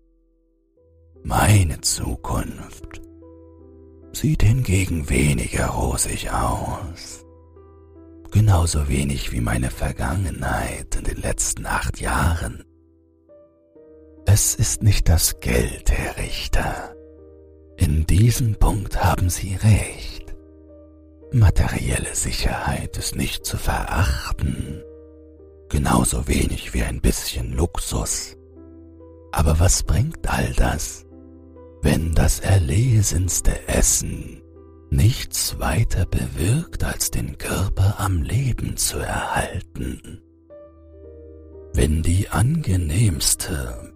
Meine 1.23 1.81
Zukunft 1.81 2.99
sieht 4.11 4.41
hingegen 4.41 5.07
weniger 5.07 5.67
rosig 5.67 6.31
aus. 6.31 7.26
Genauso 8.39 8.87
wenig 8.87 9.31
wie 9.31 9.41
meine 9.41 9.71
Vergangenheit 9.71 10.95
in 10.95 11.05
den 11.05 11.17
letzten 11.17 11.65
acht 11.65 11.99
Jahren. 11.99 12.63
Es 14.27 14.53
ist 14.53 14.83
nicht 14.83 15.09
das 15.09 15.39
Geld, 15.39 15.89
Herr 15.89 16.17
Richter. 16.17 16.95
In 17.77 18.05
diesem 18.05 18.53
Punkt 18.53 19.03
haben 19.03 19.31
Sie 19.31 19.55
recht. 19.55 20.35
Materielle 21.31 22.13
Sicherheit 22.13 22.95
ist 22.97 23.15
nicht 23.15 23.43
zu 23.43 23.57
verachten, 23.57 24.83
genauso 25.69 26.27
wenig 26.27 26.75
wie 26.75 26.83
ein 26.83 27.01
bisschen 27.01 27.53
Luxus. 27.53 28.37
Aber 29.31 29.59
was 29.59 29.81
bringt 29.81 30.29
all 30.29 30.53
das, 30.53 31.07
wenn 31.81 32.13
das 32.13 32.39
erlesenste 32.41 33.67
Essen 33.67 34.36
nichts 34.89 35.59
weiter 35.59 36.05
bewirkt, 36.05 36.83
als 36.83 37.11
den 37.11 37.37
Körper 37.37 37.99
am 37.99 38.21
Leben 38.21 38.77
zu 38.77 38.99
erhalten. 38.99 40.21
Wenn 41.73 42.01
die 42.01 42.29
angenehmste 42.29 43.93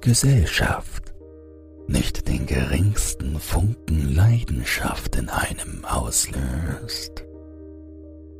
Gesellschaft 0.00 1.14
nicht 1.86 2.28
den 2.28 2.46
geringsten 2.46 3.40
Funken 3.40 4.14
Leidenschaft 4.14 5.16
in 5.16 5.28
einem 5.28 5.84
auslöst 5.84 7.24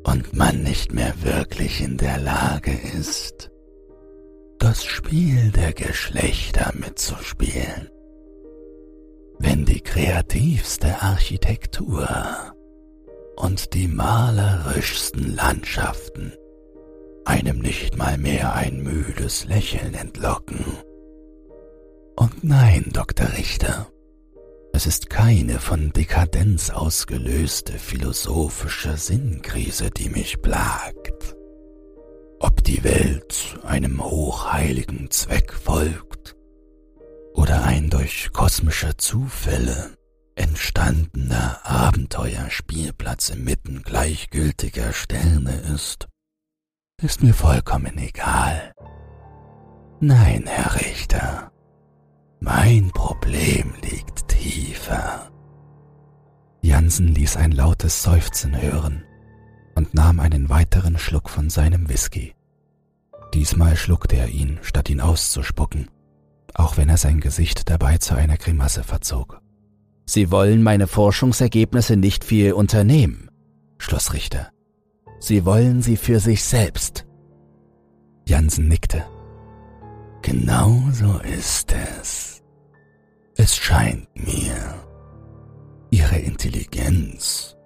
und 0.04 0.34
man 0.34 0.62
nicht 0.62 0.92
mehr 0.92 1.14
wirklich 1.22 1.80
in 1.80 1.96
der 1.96 2.18
Lage 2.18 2.78
ist, 2.98 3.50
das 4.58 4.84
Spiel 4.84 5.50
der 5.50 5.72
Geschlechter 5.72 6.72
mitzuspielen 6.74 7.90
wenn 9.58 9.64
die 9.64 9.80
kreativste 9.80 11.02
Architektur 11.02 12.08
und 13.34 13.74
die 13.74 13.88
malerischsten 13.88 15.34
Landschaften 15.34 16.32
einem 17.24 17.58
nicht 17.58 17.96
mal 17.96 18.18
mehr 18.18 18.54
ein 18.54 18.80
müdes 18.84 19.46
Lächeln 19.46 19.94
entlocken. 19.94 20.64
Und 22.14 22.44
nein, 22.44 22.90
Dr. 22.92 23.32
Richter, 23.36 23.88
es 24.72 24.86
ist 24.86 25.10
keine 25.10 25.58
von 25.58 25.92
Dekadenz 25.92 26.70
ausgelöste 26.70 27.72
philosophische 27.72 28.96
Sinnkrise, 28.96 29.90
die 29.90 30.08
mich 30.08 30.40
plagt. 30.40 31.34
Ob 32.38 32.62
die 32.62 32.84
Welt 32.84 33.58
einem 33.64 34.04
hochheiligen 34.04 35.10
Zweck 35.10 35.52
folgt 35.52 36.37
oder 37.34 37.64
ein 37.64 37.90
durch 37.90 38.30
kosmische 38.32 38.96
Zufälle 38.96 39.98
entstandener 40.38 41.58
Abenteuerspielplatz 41.64 43.30
inmitten 43.30 43.82
gleichgültiger 43.82 44.92
Sterne 44.92 45.52
ist, 45.74 46.06
ist 47.02 47.22
mir 47.22 47.34
vollkommen 47.34 47.98
egal. 47.98 48.72
Nein, 50.00 50.44
Herr 50.46 50.80
Richter, 50.80 51.50
mein 52.40 52.90
Problem 52.92 53.74
liegt 53.82 54.28
tiefer. 54.28 55.30
Jansen 56.62 57.08
ließ 57.08 57.36
ein 57.36 57.52
lautes 57.52 58.02
Seufzen 58.02 58.60
hören 58.60 59.04
und 59.74 59.94
nahm 59.94 60.20
einen 60.20 60.48
weiteren 60.48 60.98
Schluck 60.98 61.28
von 61.28 61.50
seinem 61.50 61.88
Whisky. 61.88 62.34
Diesmal 63.34 63.76
schluckte 63.76 64.16
er 64.16 64.28
ihn, 64.28 64.58
statt 64.62 64.88
ihn 64.88 65.00
auszuspucken 65.00 65.88
auch 66.58 66.76
wenn 66.76 66.88
er 66.88 66.96
sein 66.96 67.20
Gesicht 67.20 67.70
dabei 67.70 67.98
zu 67.98 68.14
einer 68.14 68.36
Grimasse 68.36 68.82
verzog. 68.82 69.40
Sie 70.04 70.30
wollen 70.30 70.62
meine 70.62 70.86
Forschungsergebnisse 70.86 71.96
nicht 71.96 72.24
Ihr 72.24 72.52
Unternehmen, 72.52 73.30
schloss 73.78 74.12
Richter. 74.12 74.50
Sie 75.20 75.44
wollen 75.44 75.82
sie 75.82 75.96
für 75.96 76.20
sich 76.20 76.44
selbst. 76.44 77.06
Jansen 78.26 78.68
nickte. 78.68 79.04
Genau 80.22 80.82
so 80.92 81.18
ist 81.20 81.72
es. 81.72 82.42
Es 83.36 83.56
scheint 83.56 84.08
mir, 84.14 84.74
Ihre 85.90 86.18
Intelligenz 86.18 87.56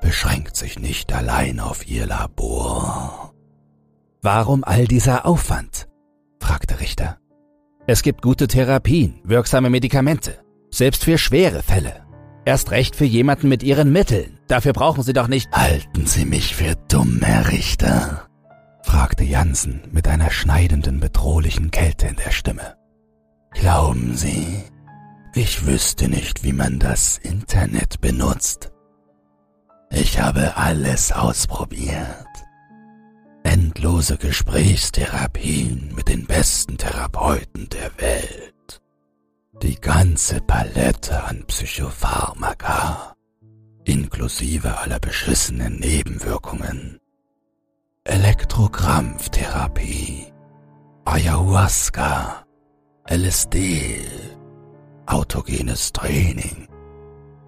beschränkt 0.00 0.56
sich 0.56 0.78
nicht 0.78 1.12
allein 1.12 1.60
auf 1.60 1.86
Ihr 1.88 2.06
Labor. 2.06 3.32
Warum 4.20 4.64
all 4.64 4.86
dieser 4.86 5.26
Aufwand? 5.26 5.88
fragte 6.40 6.80
Richter. 6.80 7.18
Es 7.88 8.02
gibt 8.02 8.20
gute 8.20 8.48
Therapien, 8.48 9.20
wirksame 9.22 9.70
Medikamente, 9.70 10.38
selbst 10.70 11.04
für 11.04 11.18
schwere 11.18 11.62
Fälle. 11.62 12.04
Erst 12.44 12.72
recht 12.72 12.96
für 12.96 13.04
jemanden 13.04 13.48
mit 13.48 13.62
ihren 13.62 13.92
Mitteln. 13.92 14.40
Dafür 14.48 14.72
brauchen 14.72 15.04
Sie 15.04 15.12
doch 15.12 15.28
nicht. 15.28 15.50
Halten 15.52 16.04
Sie 16.06 16.24
mich 16.24 16.56
für 16.56 16.74
dumm, 16.88 17.20
Herr 17.22 17.48
Richter? 17.48 18.26
fragte 18.82 19.24
Jansen 19.24 19.82
mit 19.92 20.08
einer 20.08 20.30
schneidenden, 20.30 20.98
bedrohlichen 20.98 21.70
Kälte 21.70 22.08
in 22.08 22.16
der 22.16 22.30
Stimme. 22.30 22.76
Glauben 23.52 24.16
Sie, 24.16 24.64
ich 25.34 25.64
wüsste 25.64 26.08
nicht, 26.08 26.42
wie 26.42 26.52
man 26.52 26.78
das 26.80 27.18
Internet 27.18 28.00
benutzt. 28.00 28.72
Ich 29.90 30.20
habe 30.20 30.56
alles 30.56 31.12
ausprobiert 31.12 32.26
endlose 33.56 34.18
Gesprächstherapien 34.18 35.94
mit 35.96 36.08
den 36.08 36.26
besten 36.26 36.76
Therapeuten 36.76 37.70
der 37.70 37.90
Welt. 37.98 38.82
Die 39.62 39.76
ganze 39.76 40.42
Palette 40.42 41.24
an 41.24 41.42
Psychopharmaka, 41.46 43.14
inklusive 43.84 44.76
aller 44.76 44.98
beschissenen 44.98 45.78
Nebenwirkungen. 45.78 46.98
Elektrokrampftherapie, 48.04 50.26
Ayahuasca, 51.06 52.44
LSD, 53.08 54.02
autogenes 55.06 55.92
Training, 55.92 56.68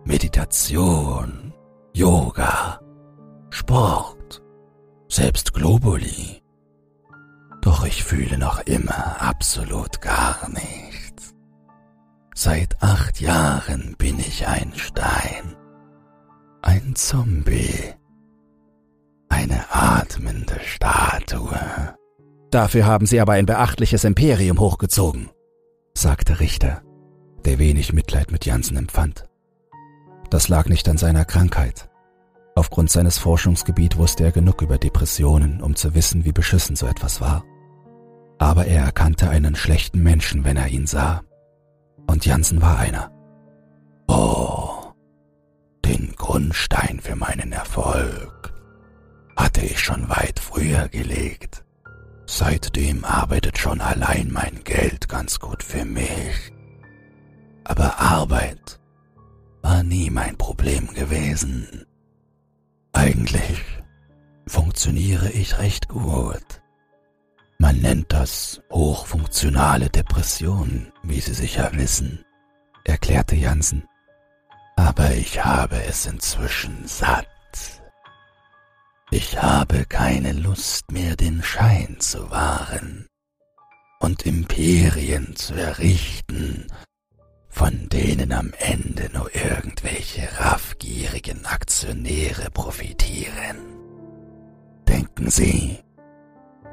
Meditation, 0.07 1.53
Yoga, 1.93 2.81
Sport, 3.51 4.18
selbst 5.09 5.55
Globuli. 5.55 6.43
Doch 7.63 7.85
ich 7.85 8.05
fühle 8.05 8.39
noch 8.39 8.61
immer 8.67 9.21
absolut 9.21 10.01
gar 10.01 10.49
nichts. 10.51 11.35
Seit 12.35 12.81
acht 12.83 13.21
Jahren 13.21 13.97
bin 13.99 14.21
ich 14.21 14.47
ein 14.47 14.73
Stein, 14.77 15.57
ein 16.63 16.95
Zombie, 16.95 17.95
eine 19.29 19.65
atmende 19.71 20.61
Statue. 20.65 21.59
Dafür 22.51 22.87
haben 22.87 23.07
Sie 23.07 23.21
aber 23.21 23.33
ein 23.33 23.47
beachtliches 23.47 24.05
Imperium 24.05 24.61
hochgezogen, 24.61 25.31
sagte 25.95 26.39
Richter, 26.41 26.83
der 27.45 27.59
wenig 27.59 27.93
Mitleid 27.93 28.31
mit 28.31 28.47
Jansen 28.47 28.77
empfand. 28.77 29.25
Das 30.31 30.49
lag 30.49 30.67
nicht 30.67 30.89
an 30.89 30.97
seiner 30.97 31.25
Krankheit, 31.25 31.91
Aufgrund 32.59 32.91
seines 32.91 33.19
Forschungsgebiets 33.19 33.97
wusste 33.99 34.25
er 34.25 34.33
genug 34.33 34.63
über 34.63 34.79
Depressionen, 34.79 35.63
um 35.63 35.77
zu 35.77 35.95
wissen, 35.95 36.25
wie 36.25 36.33
beschissen 36.33 36.75
so 36.75 36.89
etwas 36.89 37.21
war. 37.21 37.45
Aber 38.41 38.67
er 38.67 38.83
erkannte 38.83 39.31
einen 39.31 39.55
schlechten 39.55 40.03
Menschen, 40.03 40.43
wenn 40.43 40.57
er 40.57 40.67
ihn 40.67 40.89
sah. 40.89 41.23
Und 42.09 42.27
Jansen 42.27 42.61
war 42.61 42.77
einer. 42.81 43.13
Oh, 44.09 44.93
den 45.85 46.17
Grundstein 46.17 46.99
für 46.99 47.15
meinen 47.15 47.53
Erfolg 47.53 48.53
hatte 49.37 49.61
ich 49.61 49.79
schon 49.79 50.09
weit 50.09 50.41
früher 50.41 50.89
gelegt. 50.89 51.65
Seitdem 52.27 53.05
arbeitet 53.05 53.57
schon 53.57 53.81
allein 53.81 54.33
mein 54.33 54.65
Geld 54.65 55.09
ganz 55.09 55.39
gut 55.39 55.63
für 55.63 55.85
mich. 55.85 56.53
Aber 57.63 58.01
Arbeit 58.01 58.81
war 59.63 59.85
nie 59.85 60.11
mein 60.11 60.37
Problem 60.37 60.93
gewesen. 60.93 61.85
Eigentlich 62.93 63.65
funktioniere 64.47 65.31
ich 65.31 65.59
recht 65.59 65.89
gut. 65.89 66.63
Man 67.59 67.79
nennt 67.79 68.13
das 68.13 68.63
hochfunktionale 68.71 69.91
Depression, 69.91 70.93
wie 71.03 71.21
Sie 71.21 71.35
sicher 71.35 71.71
wissen, 71.73 72.25
erklärte 72.85 73.37
Jansen. 73.37 73.87
Aber 74.77 75.13
ich 75.13 75.45
habe 75.45 75.83
es 75.83 76.07
inzwischen 76.07 76.87
satt. 76.87 77.27
Ich 79.11 79.43
habe 79.43 79.85
keine 79.87 80.33
Lust 80.33 80.93
mehr, 80.93 81.17
den 81.17 81.43
Schein 81.43 81.97
zu 81.99 82.31
wahren 82.31 83.09
und 84.01 84.27
Imperien 84.27 85.35
zu 85.35 85.55
errichten, 85.55 86.67
von 87.49 87.89
denen 87.89 88.33
am 88.33 88.53
Ende 88.59 89.11
nur 89.13 89.35
irgendwelche 89.35 90.29
raffgierigen 90.39 91.47
Aktionäre 91.47 92.51
profitieren. 92.51 93.57
Denken 94.87 95.31
Sie, 95.31 95.79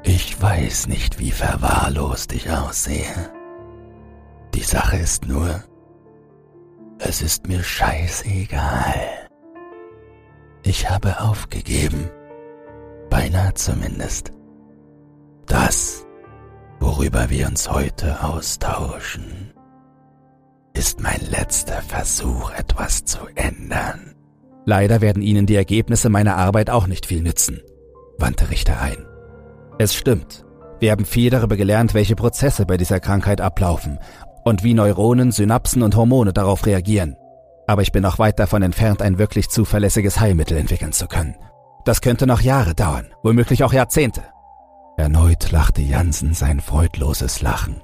ich 0.02 0.40
weiß 0.40 0.86
nicht, 0.88 1.18
wie 1.18 1.32
verwahrlost 1.32 2.32
ich 2.32 2.50
aussehe. 2.50 3.32
Die 4.54 4.62
Sache 4.62 4.98
ist 4.98 5.26
nur, 5.26 5.64
es 6.98 7.22
ist 7.22 7.46
mir 7.46 7.62
scheißegal. 7.62 9.28
Ich 10.62 10.88
habe 10.88 11.20
aufgegeben, 11.20 12.10
beinahe 13.10 13.54
zumindest. 13.54 14.32
Das, 15.46 16.06
worüber 16.80 17.30
wir 17.30 17.46
uns 17.46 17.70
heute 17.70 18.22
austauschen, 18.22 19.52
ist 20.76 21.00
mein 21.00 21.20
letzter 21.30 21.80
Versuch, 21.82 22.50
etwas 22.52 23.04
zu 23.04 23.18
ändern. 23.34 24.14
Leider 24.66 25.00
werden 25.00 25.22
Ihnen 25.22 25.46
die 25.46 25.54
Ergebnisse 25.54 26.10
meiner 26.10 26.36
Arbeit 26.36 26.70
auch 26.70 26.86
nicht 26.86 27.06
viel 27.06 27.22
nützen, 27.22 27.62
wandte 28.18 28.50
Richter 28.50 28.80
ein. 28.80 29.06
Es 29.78 29.94
stimmt. 29.94 30.44
Wir 30.80 30.90
haben 30.90 31.06
viel 31.06 31.30
darüber 31.30 31.56
gelernt, 31.56 31.94
welche 31.94 32.16
Prozesse 32.16 32.66
bei 32.66 32.76
dieser 32.76 33.00
Krankheit 33.00 33.40
ablaufen 33.40 33.98
und 34.44 34.64
wie 34.64 34.74
Neuronen, 34.74 35.32
Synapsen 35.32 35.82
und 35.82 35.96
Hormone 35.96 36.32
darauf 36.32 36.66
reagieren. 36.66 37.16
Aber 37.66 37.82
ich 37.82 37.92
bin 37.92 38.02
noch 38.02 38.18
weit 38.18 38.38
davon 38.38 38.62
entfernt, 38.62 39.02
ein 39.02 39.18
wirklich 39.18 39.48
zuverlässiges 39.48 40.20
Heilmittel 40.20 40.58
entwickeln 40.58 40.92
zu 40.92 41.06
können. 41.08 41.36
Das 41.84 42.00
könnte 42.00 42.26
noch 42.26 42.40
Jahre 42.40 42.74
dauern, 42.74 43.06
womöglich 43.22 43.64
auch 43.64 43.72
Jahrzehnte. 43.72 44.22
Erneut 44.98 45.50
lachte 45.52 45.82
Jansen 45.82 46.34
sein 46.34 46.60
freudloses 46.60 47.40
Lachen. 47.40 47.80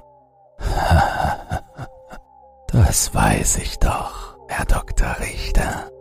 Das 2.73 3.13
weiß 3.13 3.59
ich 3.59 3.77
doch, 3.77 4.35
Herr 4.47 4.65
Dr. 4.65 5.15
Richter. 5.19 5.91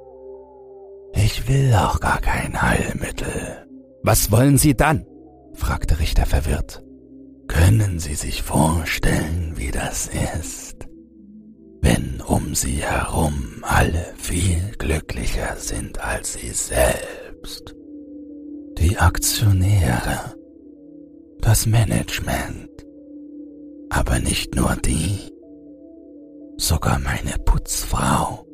Ich 1.12 1.46
will 1.46 1.74
auch 1.74 2.00
gar 2.00 2.18
kein 2.18 2.62
Heilmittel. 2.62 3.66
Was 4.02 4.32
wollen 4.32 4.56
Sie 4.56 4.74
dann? 4.74 5.04
fragte 5.52 5.98
Richter 6.00 6.24
verwirrt. 6.24 6.82
Können 7.46 7.98
Sie 7.98 8.14
sich 8.14 8.42
vorstellen, 8.42 9.52
wie 9.56 9.70
das 9.70 10.08
ist, 10.38 10.88
wenn 11.82 12.22
um 12.22 12.54
Sie 12.54 12.82
herum 12.82 13.62
alle 13.62 14.06
viel 14.16 14.72
glücklicher 14.78 15.56
sind 15.58 16.02
als 16.02 16.32
Sie 16.32 16.52
selbst? 16.52 17.74
Die 18.78 18.96
Aktionäre, 18.96 20.36
das 21.42 21.66
Management, 21.66 22.70
aber 23.90 24.20
nicht 24.20 24.54
nur 24.54 24.74
die, 24.76 25.31
sogar 26.56 26.99
meine 26.99 27.38
Putzfrau, 27.44 28.47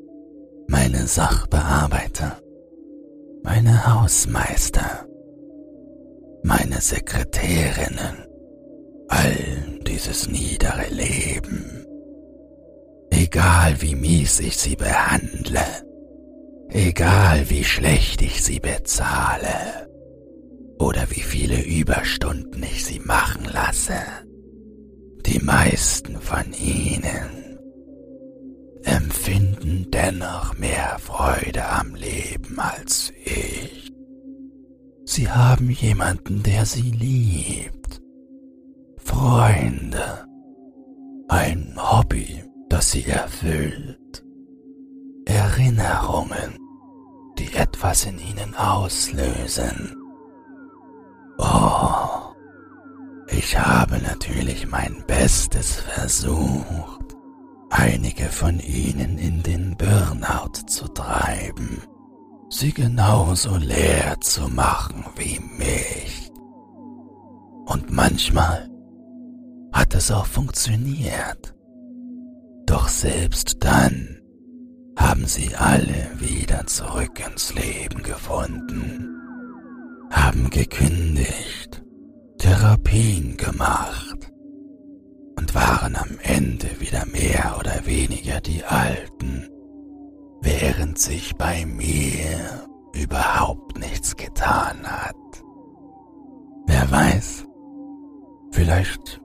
meine 0.69 1.07
Sachbearbeiter, 1.07 2.38
meine 3.43 3.87
Hausmeister, 3.87 5.07
meine 6.43 6.81
Sekretärinnen, 6.81 8.26
all 9.09 9.81
dieses 9.87 10.28
niedere 10.28 10.88
Leben. 10.90 11.85
Egal 13.11 13.81
wie 13.81 13.95
mies 13.95 14.40
ich 14.40 14.57
sie 14.57 14.76
behandle, 14.76 15.64
egal 16.69 17.49
wie 17.50 17.64
schlecht 17.64 18.23
ich 18.23 18.43
sie 18.43 18.61
bezahle 18.61 19.88
oder 20.78 21.11
wie 21.11 21.21
viele 21.21 21.62
Überstunden 21.64 22.62
ich 22.62 22.85
sie 22.85 23.00
machen 23.00 23.47
lasse, 23.50 23.99
die 25.26 25.40
meisten 25.40 26.21
von 26.21 26.52
ihnen 26.52 27.48
empfinden 28.88 29.87
dennoch 29.90 30.57
mehr 30.59 30.99
Freude 30.99 31.66
am 31.68 31.95
Leben 31.95 32.59
als 32.59 33.12
ich. 33.25 33.92
Sie 35.04 35.30
haben 35.30 35.71
jemanden, 35.71 36.42
der 36.42 36.64
sie 36.66 36.90
liebt. 36.90 38.00
Freunde. 38.98 40.27
Ein 41.29 41.74
Hobby, 41.77 42.44
das 42.68 42.90
sie 42.92 43.05
erfüllt. 43.05 44.24
Erinnerungen, 45.24 46.59
die 47.38 47.55
etwas 47.55 48.07
in 48.07 48.18
ihnen 48.18 48.55
auslösen. 48.55 49.94
Oh, 51.38 52.35
ich 53.31 53.59
habe 53.59 53.98
natürlich 53.98 54.66
mein 54.68 55.05
Bestes 55.07 55.77
versucht, 55.77 56.97
einige 57.70 58.24
von 58.24 58.61
ihnen 58.61 59.18
in 59.18 59.42
den 59.42 59.76
Burnout 59.76 60.66
zu 60.66 60.88
treiben 60.88 61.83
sie 62.50 62.72
genauso 62.72 63.57
leer 63.57 64.16
zu 64.20 64.48
machen 64.48 65.04
wie 65.16 65.40
mich. 65.59 66.31
Und 67.66 67.90
manchmal 67.90 68.68
hat 69.72 69.94
es 69.94 70.11
auch 70.11 70.26
funktioniert. 70.26 71.54
Doch 72.66 72.88
selbst 72.88 73.57
dann 73.61 74.20
haben 74.96 75.26
sie 75.26 75.54
alle 75.54 76.11
wieder 76.18 76.66
zurück 76.66 77.22
ins 77.24 77.54
Leben 77.54 78.02
gefunden, 78.02 79.14
haben 80.11 80.50
gekündigt, 80.50 81.83
Therapien 82.38 83.37
gemacht 83.37 84.28
und 85.38 85.55
waren 85.55 85.94
am 85.94 86.18
Ende 86.20 86.68
wieder 86.81 87.07
mehr 87.07 87.57
oder 87.61 87.87
weniger 87.87 88.40
die 88.40 88.64
Alten, 88.64 89.48
während 90.40 90.98
sich 90.98 91.37
bei 91.37 91.64
mir 91.64 92.66
überhaupt 92.92 93.79
nichts 93.79 94.16
getan 94.16 94.85
hat. 94.85 95.14
Wer 96.66 96.90
weiß, 96.90 97.46
vielleicht 98.51 99.20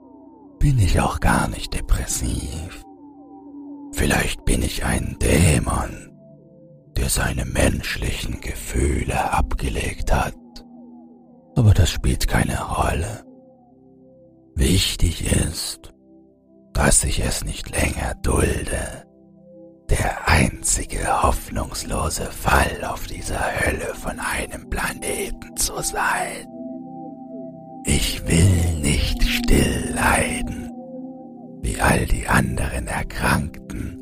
bin 0.60 0.78
ich 0.78 1.00
auch 1.00 1.18
gar 1.18 1.48
nicht 1.48 1.74
depressiv. 1.74 2.84
Vielleicht 3.92 4.44
bin 4.44 4.62
ich 4.62 4.84
ein 4.84 5.16
Dämon, 5.20 6.12
der 6.96 7.08
seine 7.08 7.44
menschlichen 7.44 8.40
Gefühle 8.40 9.32
abgelegt 9.32 10.12
hat. 10.12 10.36
Aber 11.56 11.74
das 11.74 11.90
spielt 11.90 12.28
keine 12.28 12.62
Rolle. 12.62 13.24
Wichtig 14.54 15.24
ist, 15.24 15.93
dass 16.74 17.04
ich 17.04 17.24
es 17.24 17.44
nicht 17.44 17.70
länger 17.70 18.14
dulde, 18.22 19.06
der 19.88 20.28
einzige 20.28 21.22
hoffnungslose 21.22 22.30
Fall 22.30 22.84
auf 22.84 23.06
dieser 23.06 23.40
Hölle 23.60 23.94
von 23.94 24.18
einem 24.18 24.68
Planeten 24.68 25.56
zu 25.56 25.80
sein. 25.80 26.46
Ich 27.86 28.26
will 28.26 28.80
nicht 28.80 29.22
still 29.22 29.92
leiden, 29.94 30.72
wie 31.62 31.80
all 31.80 32.06
die 32.06 32.26
anderen 32.26 32.86
Erkrankten, 32.88 34.00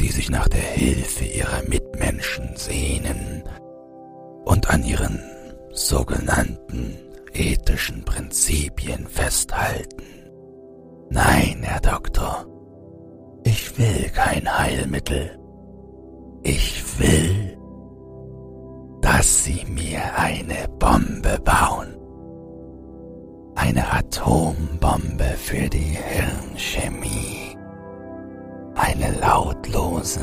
die 0.00 0.08
sich 0.08 0.28
nach 0.28 0.48
der 0.48 0.60
Hilfe 0.60 1.24
ihrer 1.24 1.62
Mitmenschen 1.68 2.56
sehnen 2.56 3.44
und 4.44 4.68
an 4.68 4.82
ihren 4.82 5.20
sogenannten 5.72 6.96
ethischen 7.32 8.04
Prinzipien 8.04 9.06
festhalten. 9.06 10.25
Nein, 11.10 11.62
Herr 11.62 11.80
Doktor, 11.80 12.46
ich 13.44 13.78
will 13.78 14.10
kein 14.10 14.58
Heilmittel. 14.58 15.38
Ich 16.42 16.82
will, 16.98 17.56
dass 19.00 19.44
Sie 19.44 19.64
mir 19.68 20.00
eine 20.16 20.66
Bombe 20.78 21.38
bauen. 21.44 21.96
Eine 23.54 23.92
Atombombe 23.92 25.34
für 25.36 25.68
die 25.68 25.96
Hirnchemie. 25.96 27.56
Eine 28.74 29.12
lautlose 29.20 30.20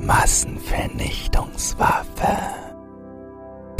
Massenvernichtungswaffe, 0.00 2.36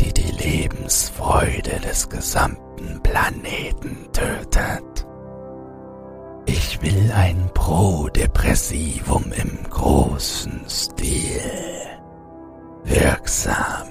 die 0.01 0.13
die 0.15 0.33
Lebensfreude 0.33 1.79
des 1.81 2.09
gesamten 2.09 3.03
Planeten 3.03 4.09
tötet. 4.13 5.08
Ich 6.81 6.95
will 6.95 7.13
ein 7.13 7.51
Pro-Depressivum 7.55 9.33
im 9.33 9.59
großen 9.69 10.63
Stil. 10.69 11.41
Wirksam, 12.85 13.89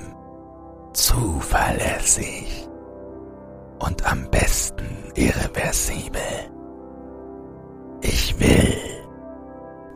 zuverlässig 0.94 2.68
und 3.80 4.06
am 4.10 4.30
besten 4.32 4.88
irreversibel. 5.16 6.22
Ich 8.02 8.40
will, 8.40 8.78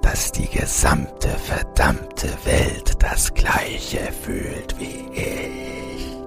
dass 0.01 0.33
die 0.33 0.49
gesamte 0.49 1.29
verdammte 1.29 2.29
Welt 2.43 3.01
das 3.01 3.33
gleiche 3.33 4.11
fühlt 4.21 4.77
wie 4.79 5.07
ich. 5.13 6.17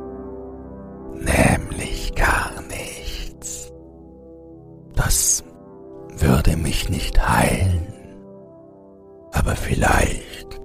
Nämlich 1.12 2.14
gar 2.14 2.53
nichts. 2.62 3.70
Das 4.94 5.43
mich 6.64 6.88
nicht 6.88 7.16
heilen, 7.20 7.87
Aber 9.33 9.55
vielleicht 9.57 10.61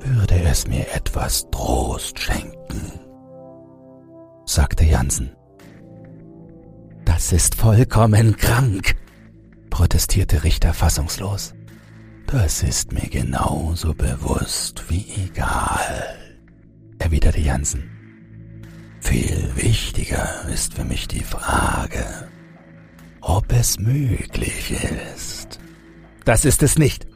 würde 0.00 0.40
es 0.44 0.66
mir 0.66 0.86
etwas 0.94 1.50
Trost 1.50 2.18
schenken, 2.18 3.00
sagte 4.46 4.84
Jansen. 4.84 5.36
Das 7.04 7.32
ist 7.32 7.54
vollkommen 7.56 8.36
krank, 8.36 8.96
protestierte 9.68 10.42
Richter 10.44 10.72
fassungslos. 10.72 11.54
Das 12.26 12.62
ist 12.62 12.92
mir 12.92 13.08
genauso 13.08 13.92
bewusst 13.92 14.84
wie 14.88 15.06
egal, 15.26 16.16
erwiderte 16.98 17.40
Jansen. 17.40 17.90
Viel 19.00 19.50
wichtiger 19.56 20.48
ist 20.48 20.74
für 20.74 20.84
mich 20.84 21.08
die 21.08 21.24
Frage, 21.24 22.04
ob 23.20 23.52
es 23.52 23.78
möglich 23.78 24.72
ist. 25.14 25.58
Das 26.24 26.44
ist 26.44 26.62
es 26.62 26.78
nicht, 26.78 27.06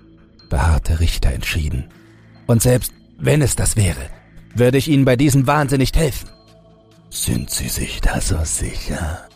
beharrte 0.51 1.01
Richter 1.01 1.33
entschieden. 1.33 1.89
Und 2.47 2.63
selbst 2.63 2.93
wenn 3.19 3.43
es 3.43 3.57
das 3.57 3.77
wäre, 3.77 4.11
würde 4.55 4.79
ich 4.79 4.89
Ihnen 4.89 5.05
bei 5.05 5.17
diesem 5.17 5.47
Wahnsinn 5.47 5.79
nicht 5.79 5.97
helfen. 5.97 6.29
Sind 7.11 7.51
Sie 7.51 7.69
sich 7.69 8.01
da 8.01 8.21
so 8.21 8.39
sicher? 8.45 9.29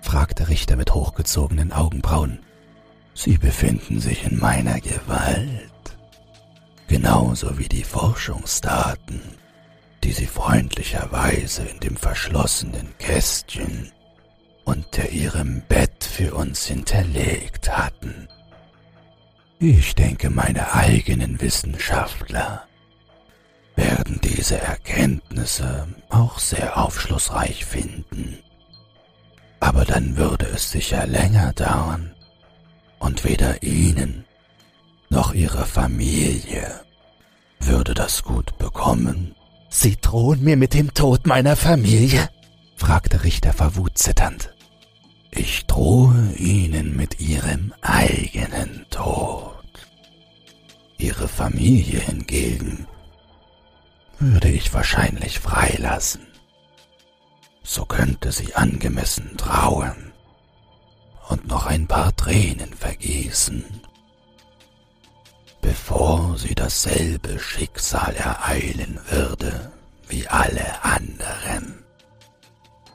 fragte 0.00 0.48
Richter 0.48 0.76
mit 0.76 0.92
hochgezogenen 0.94 1.72
Augenbrauen. 1.72 2.40
Sie 3.14 3.38
befinden 3.38 4.00
sich 4.00 4.24
in 4.24 4.38
meiner 4.38 4.80
Gewalt, 4.80 5.70
genauso 6.88 7.58
wie 7.58 7.68
die 7.68 7.84
Forschungsdaten, 7.84 9.20
die 10.02 10.12
Sie 10.12 10.26
freundlicherweise 10.26 11.62
in 11.62 11.78
dem 11.80 11.96
verschlossenen 11.96 12.88
Kästchen 12.98 13.92
unter 14.64 15.08
Ihrem 15.10 15.62
Bett 15.68 16.04
für 16.04 16.34
uns 16.34 16.66
hinterlegt 16.66 17.76
hatten. 17.76 18.28
Ich 19.58 19.94
denke, 19.94 20.30
meine 20.30 20.74
eigenen 20.74 21.40
Wissenschaftler 21.40 22.64
werden 23.76 24.20
diese 24.22 24.58
Erkenntnisse 24.60 25.86
auch 26.10 26.38
sehr 26.38 26.78
aufschlussreich 26.78 27.64
finden. 27.64 28.38
Aber 29.60 29.84
dann 29.84 30.16
würde 30.16 30.46
es 30.46 30.70
sicher 30.70 31.06
länger 31.06 31.52
dauern 31.52 32.14
und 32.98 33.24
weder 33.24 33.62
Ihnen 33.62 34.24
noch 35.08 35.32
Ihrer 35.34 35.66
Familie 35.66 36.80
würde 37.60 37.94
das 37.94 38.24
gut 38.24 38.58
bekommen. 38.58 39.34
Sie 39.68 39.96
drohen 40.00 40.42
mir 40.42 40.56
mit 40.56 40.74
dem 40.74 40.92
Tod 40.94 41.26
meiner 41.26 41.56
Familie? 41.56 42.28
fragte 42.76 43.22
Richter 43.22 43.52
vor 43.52 43.76
Wut 43.76 43.96
zitternd. 43.96 44.51
Ich 45.34 45.66
drohe 45.66 46.34
Ihnen 46.36 46.94
mit 46.94 47.20
Ihrem 47.20 47.72
eigenen 47.80 48.84
Tod. 48.90 49.64
Ihre 50.98 51.26
Familie 51.26 52.00
hingegen 52.00 52.86
würde 54.18 54.50
ich 54.50 54.72
wahrscheinlich 54.74 55.40
freilassen. 55.40 56.26
So 57.64 57.86
könnte 57.86 58.30
sie 58.30 58.54
angemessen 58.54 59.36
trauern 59.36 60.12
und 61.28 61.48
noch 61.48 61.66
ein 61.66 61.86
paar 61.86 62.14
Tränen 62.14 62.74
vergießen, 62.74 63.64
bevor 65.60 66.36
sie 66.36 66.54
dasselbe 66.54 67.38
Schicksal 67.38 68.14
ereilen 68.16 69.00
würde 69.08 69.72
wie 70.08 70.28
alle 70.28 70.84
anderen. 70.84 71.82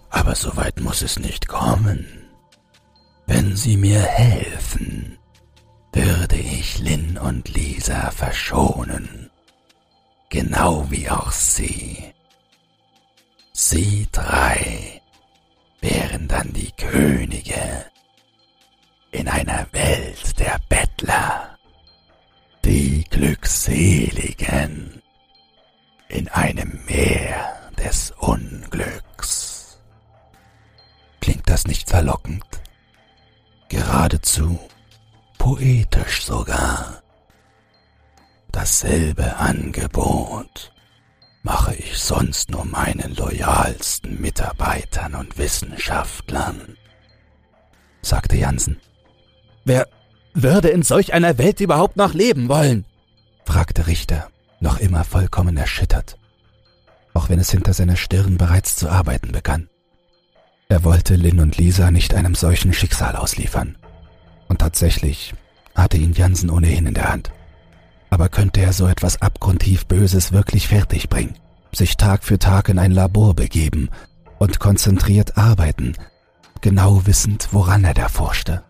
Aber 0.10 0.36
so 0.36 0.56
weit 0.56 0.80
muss 0.80 1.02
es 1.02 1.18
nicht 1.20 1.48
kommen. 1.48 2.17
Wenn 3.28 3.56
Sie 3.56 3.78
mir 3.78 4.02
helfen, 4.02 5.18
würde 5.92 6.38
ich 6.38 6.80
Lynn 6.80 7.18
und 7.18 7.50
Lisa 7.50 8.12
verschonen, 8.12 9.30
genau 10.30 10.90
wie 10.90 11.10
auch 11.10 11.32
sie. 11.32 12.14
Sie 13.52 14.08
drei 14.12 15.02
wären 15.82 16.28
dann 16.28 16.54
die 16.54 16.72
Könige 16.72 17.86
in 19.12 19.28
einer 19.28 19.68
Welt 19.72 20.40
der 20.40 20.60
Bettler, 20.70 21.58
die 22.64 23.04
Glückseligen 23.10 25.02
in 26.08 26.30
einem 26.30 26.80
Meer 26.86 27.72
des 27.78 28.12
Unglücks. 28.20 29.80
Klingt 31.20 31.50
das 31.50 31.68
nicht 31.68 31.90
verlockend? 31.90 32.46
Geradezu 33.70 34.60
poetisch 35.38 36.24
sogar. 36.24 37.02
Dasselbe 38.52 39.38
Angebot 39.38 40.72
mache 41.44 41.76
ich 41.76 41.98
sonst 41.98 42.50
nur 42.50 42.66
meinen 42.66 43.16
loyalsten 43.16 44.20
Mitarbeitern 44.20 45.16
und 45.16 45.38
Wissenschaftlern, 45.38 46.78
sagte 48.02 48.38
Jansen. 48.38 48.80
Wer 49.64 49.88
würde 50.34 50.70
in 50.70 50.84
solch 50.84 51.14
einer 51.14 51.38
Welt 51.38 51.60
überhaupt 51.60 51.98
noch 51.98 52.14
leben 52.14 52.50
wollen? 52.50 52.86
fragte 53.46 53.88
Richter, 53.88 54.30
noch 54.60 54.80
immer 54.80 55.04
vollkommen 55.04 55.58
erschüttert, 55.58 56.18
auch 57.14 57.30
wenn 57.30 57.40
es 57.40 57.52
hinter 57.52 57.74
seiner 57.74 57.96
Stirn 57.96 58.38
bereits 58.38 58.76
zu 58.76 58.90
arbeiten 58.90 59.32
begann. 59.32 59.70
Er 60.70 60.84
wollte 60.84 61.16
Lynn 61.16 61.40
und 61.40 61.58
Lisa 61.58 61.92
nicht 61.92 62.14
einem 62.14 62.36
solchen 62.36 62.74
Schicksal 62.74 63.16
ausliefern. 63.16 63.78
Und 64.50 64.60
tatsächlich 64.60 65.34
hatte 65.76 65.98
ihn 65.98 66.14
Jansen 66.14 66.50
ohnehin 66.50 66.88
in 66.88 66.94
der 66.94 67.10
Hand. 67.10 67.32
Aber 68.10 68.28
könnte 68.30 68.62
er 68.62 68.74
so 68.74 68.88
etwas 68.88 69.22
abgrundtief 69.22 69.86
Böses 69.86 70.32
wirklich 70.32 70.68
fertigbringen, 70.68 71.38
sich 71.72 71.96
Tag 71.98 72.24
für 72.24 72.40
Tag 72.40 72.70
in 72.70 72.80
ein 72.80 72.92
Labor 72.92 73.34
begeben 73.34 73.90
und 74.40 74.60
konzentriert 74.60 75.38
arbeiten, 75.38 75.94
genau 76.62 77.06
wissend, 77.06 77.50
woran 77.52 77.84
er 77.84 77.94
da 77.94 78.10
forschte? 78.10 78.64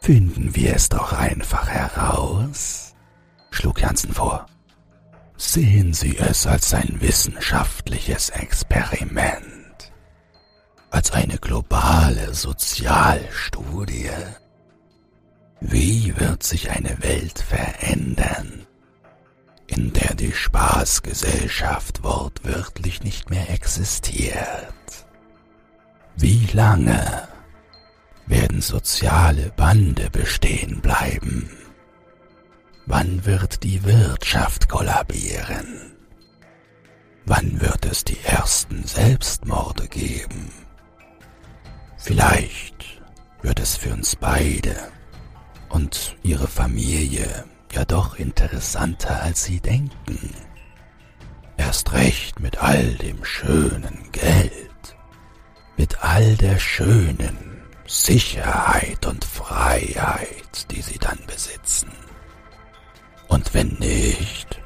Finden 0.00 0.54
wir 0.54 0.74
es 0.74 0.88
doch 0.88 1.12
einfach 1.12 1.68
heraus, 1.68 2.94
schlug 3.50 3.80
Jansen 3.80 4.12
vor. 4.12 4.46
Sehen 5.36 5.92
Sie 5.92 6.18
es 6.18 6.46
als 6.46 6.72
ein 6.74 7.00
wissenschaftliches 7.00 8.30
Experiment, 8.30 9.59
als 10.90 11.12
eine 11.12 11.38
globale 11.38 12.34
Sozialstudie 12.34 14.10
wie 15.60 16.18
wird 16.18 16.42
sich 16.42 16.70
eine 16.70 17.02
Welt 17.02 17.38
verändern, 17.38 18.66
in 19.66 19.92
der 19.92 20.14
die 20.14 20.32
Spaßgesellschaft 20.32 22.02
wortwörtlich 22.02 23.02
nicht 23.02 23.28
mehr 23.28 23.50
existiert? 23.50 24.74
Wie 26.16 26.46
lange 26.54 27.28
werden 28.26 28.62
soziale 28.62 29.52
Bande 29.54 30.08
bestehen 30.10 30.80
bleiben? 30.80 31.50
Wann 32.86 33.26
wird 33.26 33.62
die 33.62 33.84
Wirtschaft 33.84 34.68
kollabieren? 34.68 35.92
Wann 37.26 37.60
wird 37.60 37.84
es 37.84 38.02
die 38.02 38.18
ersten 38.20 38.84
Selbstmorde 38.84 39.88
geben? 39.88 40.50
Vielleicht 42.00 43.02
wird 43.42 43.60
es 43.60 43.76
für 43.76 43.92
uns 43.92 44.16
beide 44.16 44.74
und 45.68 46.16
ihre 46.22 46.48
Familie 46.48 47.44
ja 47.72 47.84
doch 47.84 48.16
interessanter, 48.16 49.22
als 49.22 49.44
sie 49.44 49.60
denken. 49.60 50.34
Erst 51.58 51.92
recht 51.92 52.40
mit 52.40 52.62
all 52.62 52.94
dem 52.94 53.22
schönen 53.24 54.10
Geld, 54.12 54.96
mit 55.76 56.02
all 56.02 56.36
der 56.36 56.58
schönen 56.58 57.36
Sicherheit 57.86 59.06
und 59.06 59.24
Freiheit, 59.24 60.70
die 60.70 60.80
sie 60.80 60.98
dann 60.98 61.18
besitzen. 61.26 61.90
Und 63.28 63.52
wenn 63.52 63.76
nicht, 63.78 64.60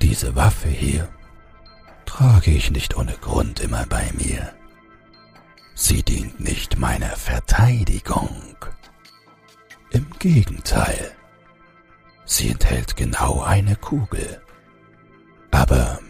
diese 0.00 0.36
Waffe 0.36 0.68
hier 0.68 1.08
trage 2.06 2.52
ich 2.52 2.70
nicht 2.70 2.96
ohne 2.96 3.14
Grund 3.14 3.58
immer 3.58 3.84
bei 3.86 4.10
mir. 4.14 4.54
Sie 5.74 6.02
dient 6.02 6.40
nicht 6.40 6.78
meiner 6.78 7.16
Verteidigung, 7.16 8.56
im 9.90 10.06
Gegenteil. 10.18 11.12
Sie 12.24 12.48
enthält 12.48 12.96
genau 12.96 13.42
eine 13.42 13.76
Kugel. 13.76 14.40
Aber 15.50 16.00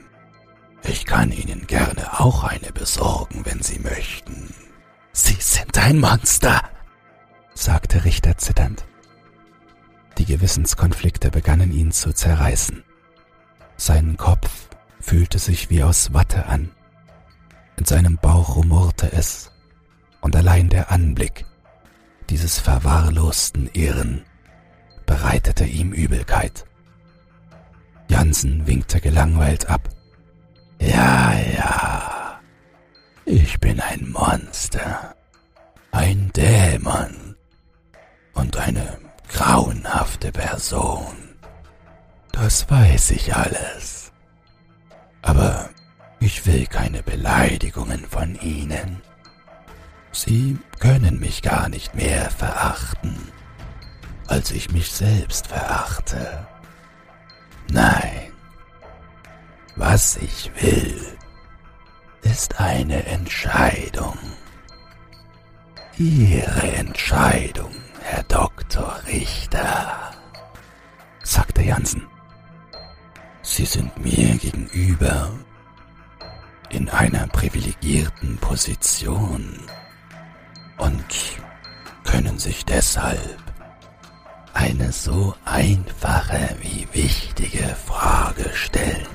ich 0.83 1.07
kann 1.07 1.33
Ihnen 1.33 1.67
gerne 1.67 2.21
auch 2.21 2.45
eine 2.45 2.73
besorgen, 2.73 3.45
wenn 3.45 3.63
Sie 3.63 3.79
möchten. 3.79 4.55
Sie 5.13 5.37
sind 5.41 5.79
ein 5.79 5.99
Monster, 5.99 6.63
sagte 7.55 8.05
Richter 8.05 8.37
zitternd. 8.37 8.85
Die 10.19 10.27
Gewissenskonflikte 10.27 11.31
begannen 11.31 11.73
ihn 11.73 11.91
zu 11.91 12.13
zerreißen. 12.13 12.85
Sein 13.77 14.17
Kopf 14.17 14.69
fühlte 15.01 15.39
sich 15.39 15.71
wie 15.71 15.83
aus 15.83 16.13
Watte 16.13 16.47
an. 16.47 16.71
In 17.77 17.85
seinem 17.85 18.17
Bauch 18.19 18.57
rumorte 18.57 19.13
es, 19.13 19.51
und 20.25 20.35
allein 20.35 20.71
der 20.71 20.91
Anblick 20.91 21.45
dieses 22.31 22.59
verwahrlosten 22.59 23.69
Irren 23.75 24.25
bereitete 25.05 25.67
ihm 25.67 25.93
Übelkeit. 25.93 26.65
Jansen 28.09 28.67
winkte 28.67 29.03
gelangweilt 29.03 29.69
ab. 29.69 29.87
Ja, 30.81 31.35
ja, 31.35 32.41
ich 33.27 33.61
bin 33.61 33.79
ein 33.81 34.11
Monster, 34.11 35.15
ein 35.93 36.33
Dämon 36.35 37.37
und 38.33 38.57
eine 38.57 38.97
grauenhafte 39.29 40.33
Person. 40.33 41.37
Das 42.33 42.71
weiß 42.71 43.11
ich 43.11 43.37
alles. 43.37 44.11
Aber 45.21 45.69
ich 46.19 46.47
will 46.47 46.67
keine 46.67 47.03
Beleidigungen 47.03 48.07
von 48.07 48.37
Ihnen. 48.37 49.03
Sie 50.15 50.57
können 50.79 51.19
mich 51.19 51.43
gar 51.43 51.69
nicht 51.69 51.97
mehr 51.97 52.31
verachten, 52.31 53.33
als 54.29 54.53
ich 54.53 54.71
mich 54.71 54.93
selbst 54.93 55.49
verachte. 55.49 56.47
Nein, 57.69 58.33
was 59.75 60.17
ich 60.19 60.53
will, 60.63 61.19
ist 62.23 62.61
eine 62.61 63.05
Entscheidung. 63.07 64.17
Ihre 65.99 66.63
Entscheidung, 66.75 67.75
Herr 68.01 68.23
Doktor 68.23 69.01
Richter, 69.09 70.13
sagte 71.25 71.63
Jansen. 71.63 72.07
Sie 73.43 73.67
sind 73.67 73.99
mir 73.99 74.37
gegenüber 74.37 75.33
in 76.71 76.89
einer 76.89 77.27
privilegierten 77.27 78.39
Position 78.39 79.59
und 80.79 81.05
können 82.05 82.39
sich 82.39 82.65
deshalb 82.65 83.39
eine 84.53 84.93
so 84.93 85.35
einfache 85.45 86.57
wie 86.61 86.87
wichtige 86.93 87.77
Frage 87.87 88.51
stellen. 88.55 89.07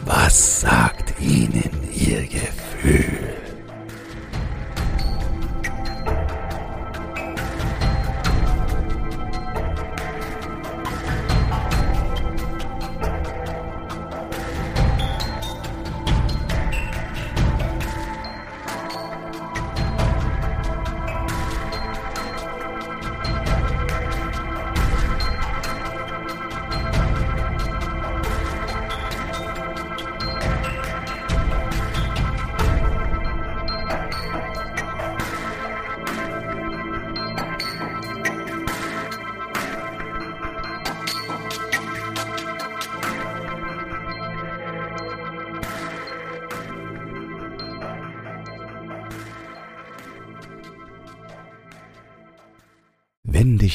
Was 0.00 0.60
sagt 0.62 1.20
Ihnen 1.20 1.70
Ihr 1.92 2.26
Gefühl? 2.26 3.39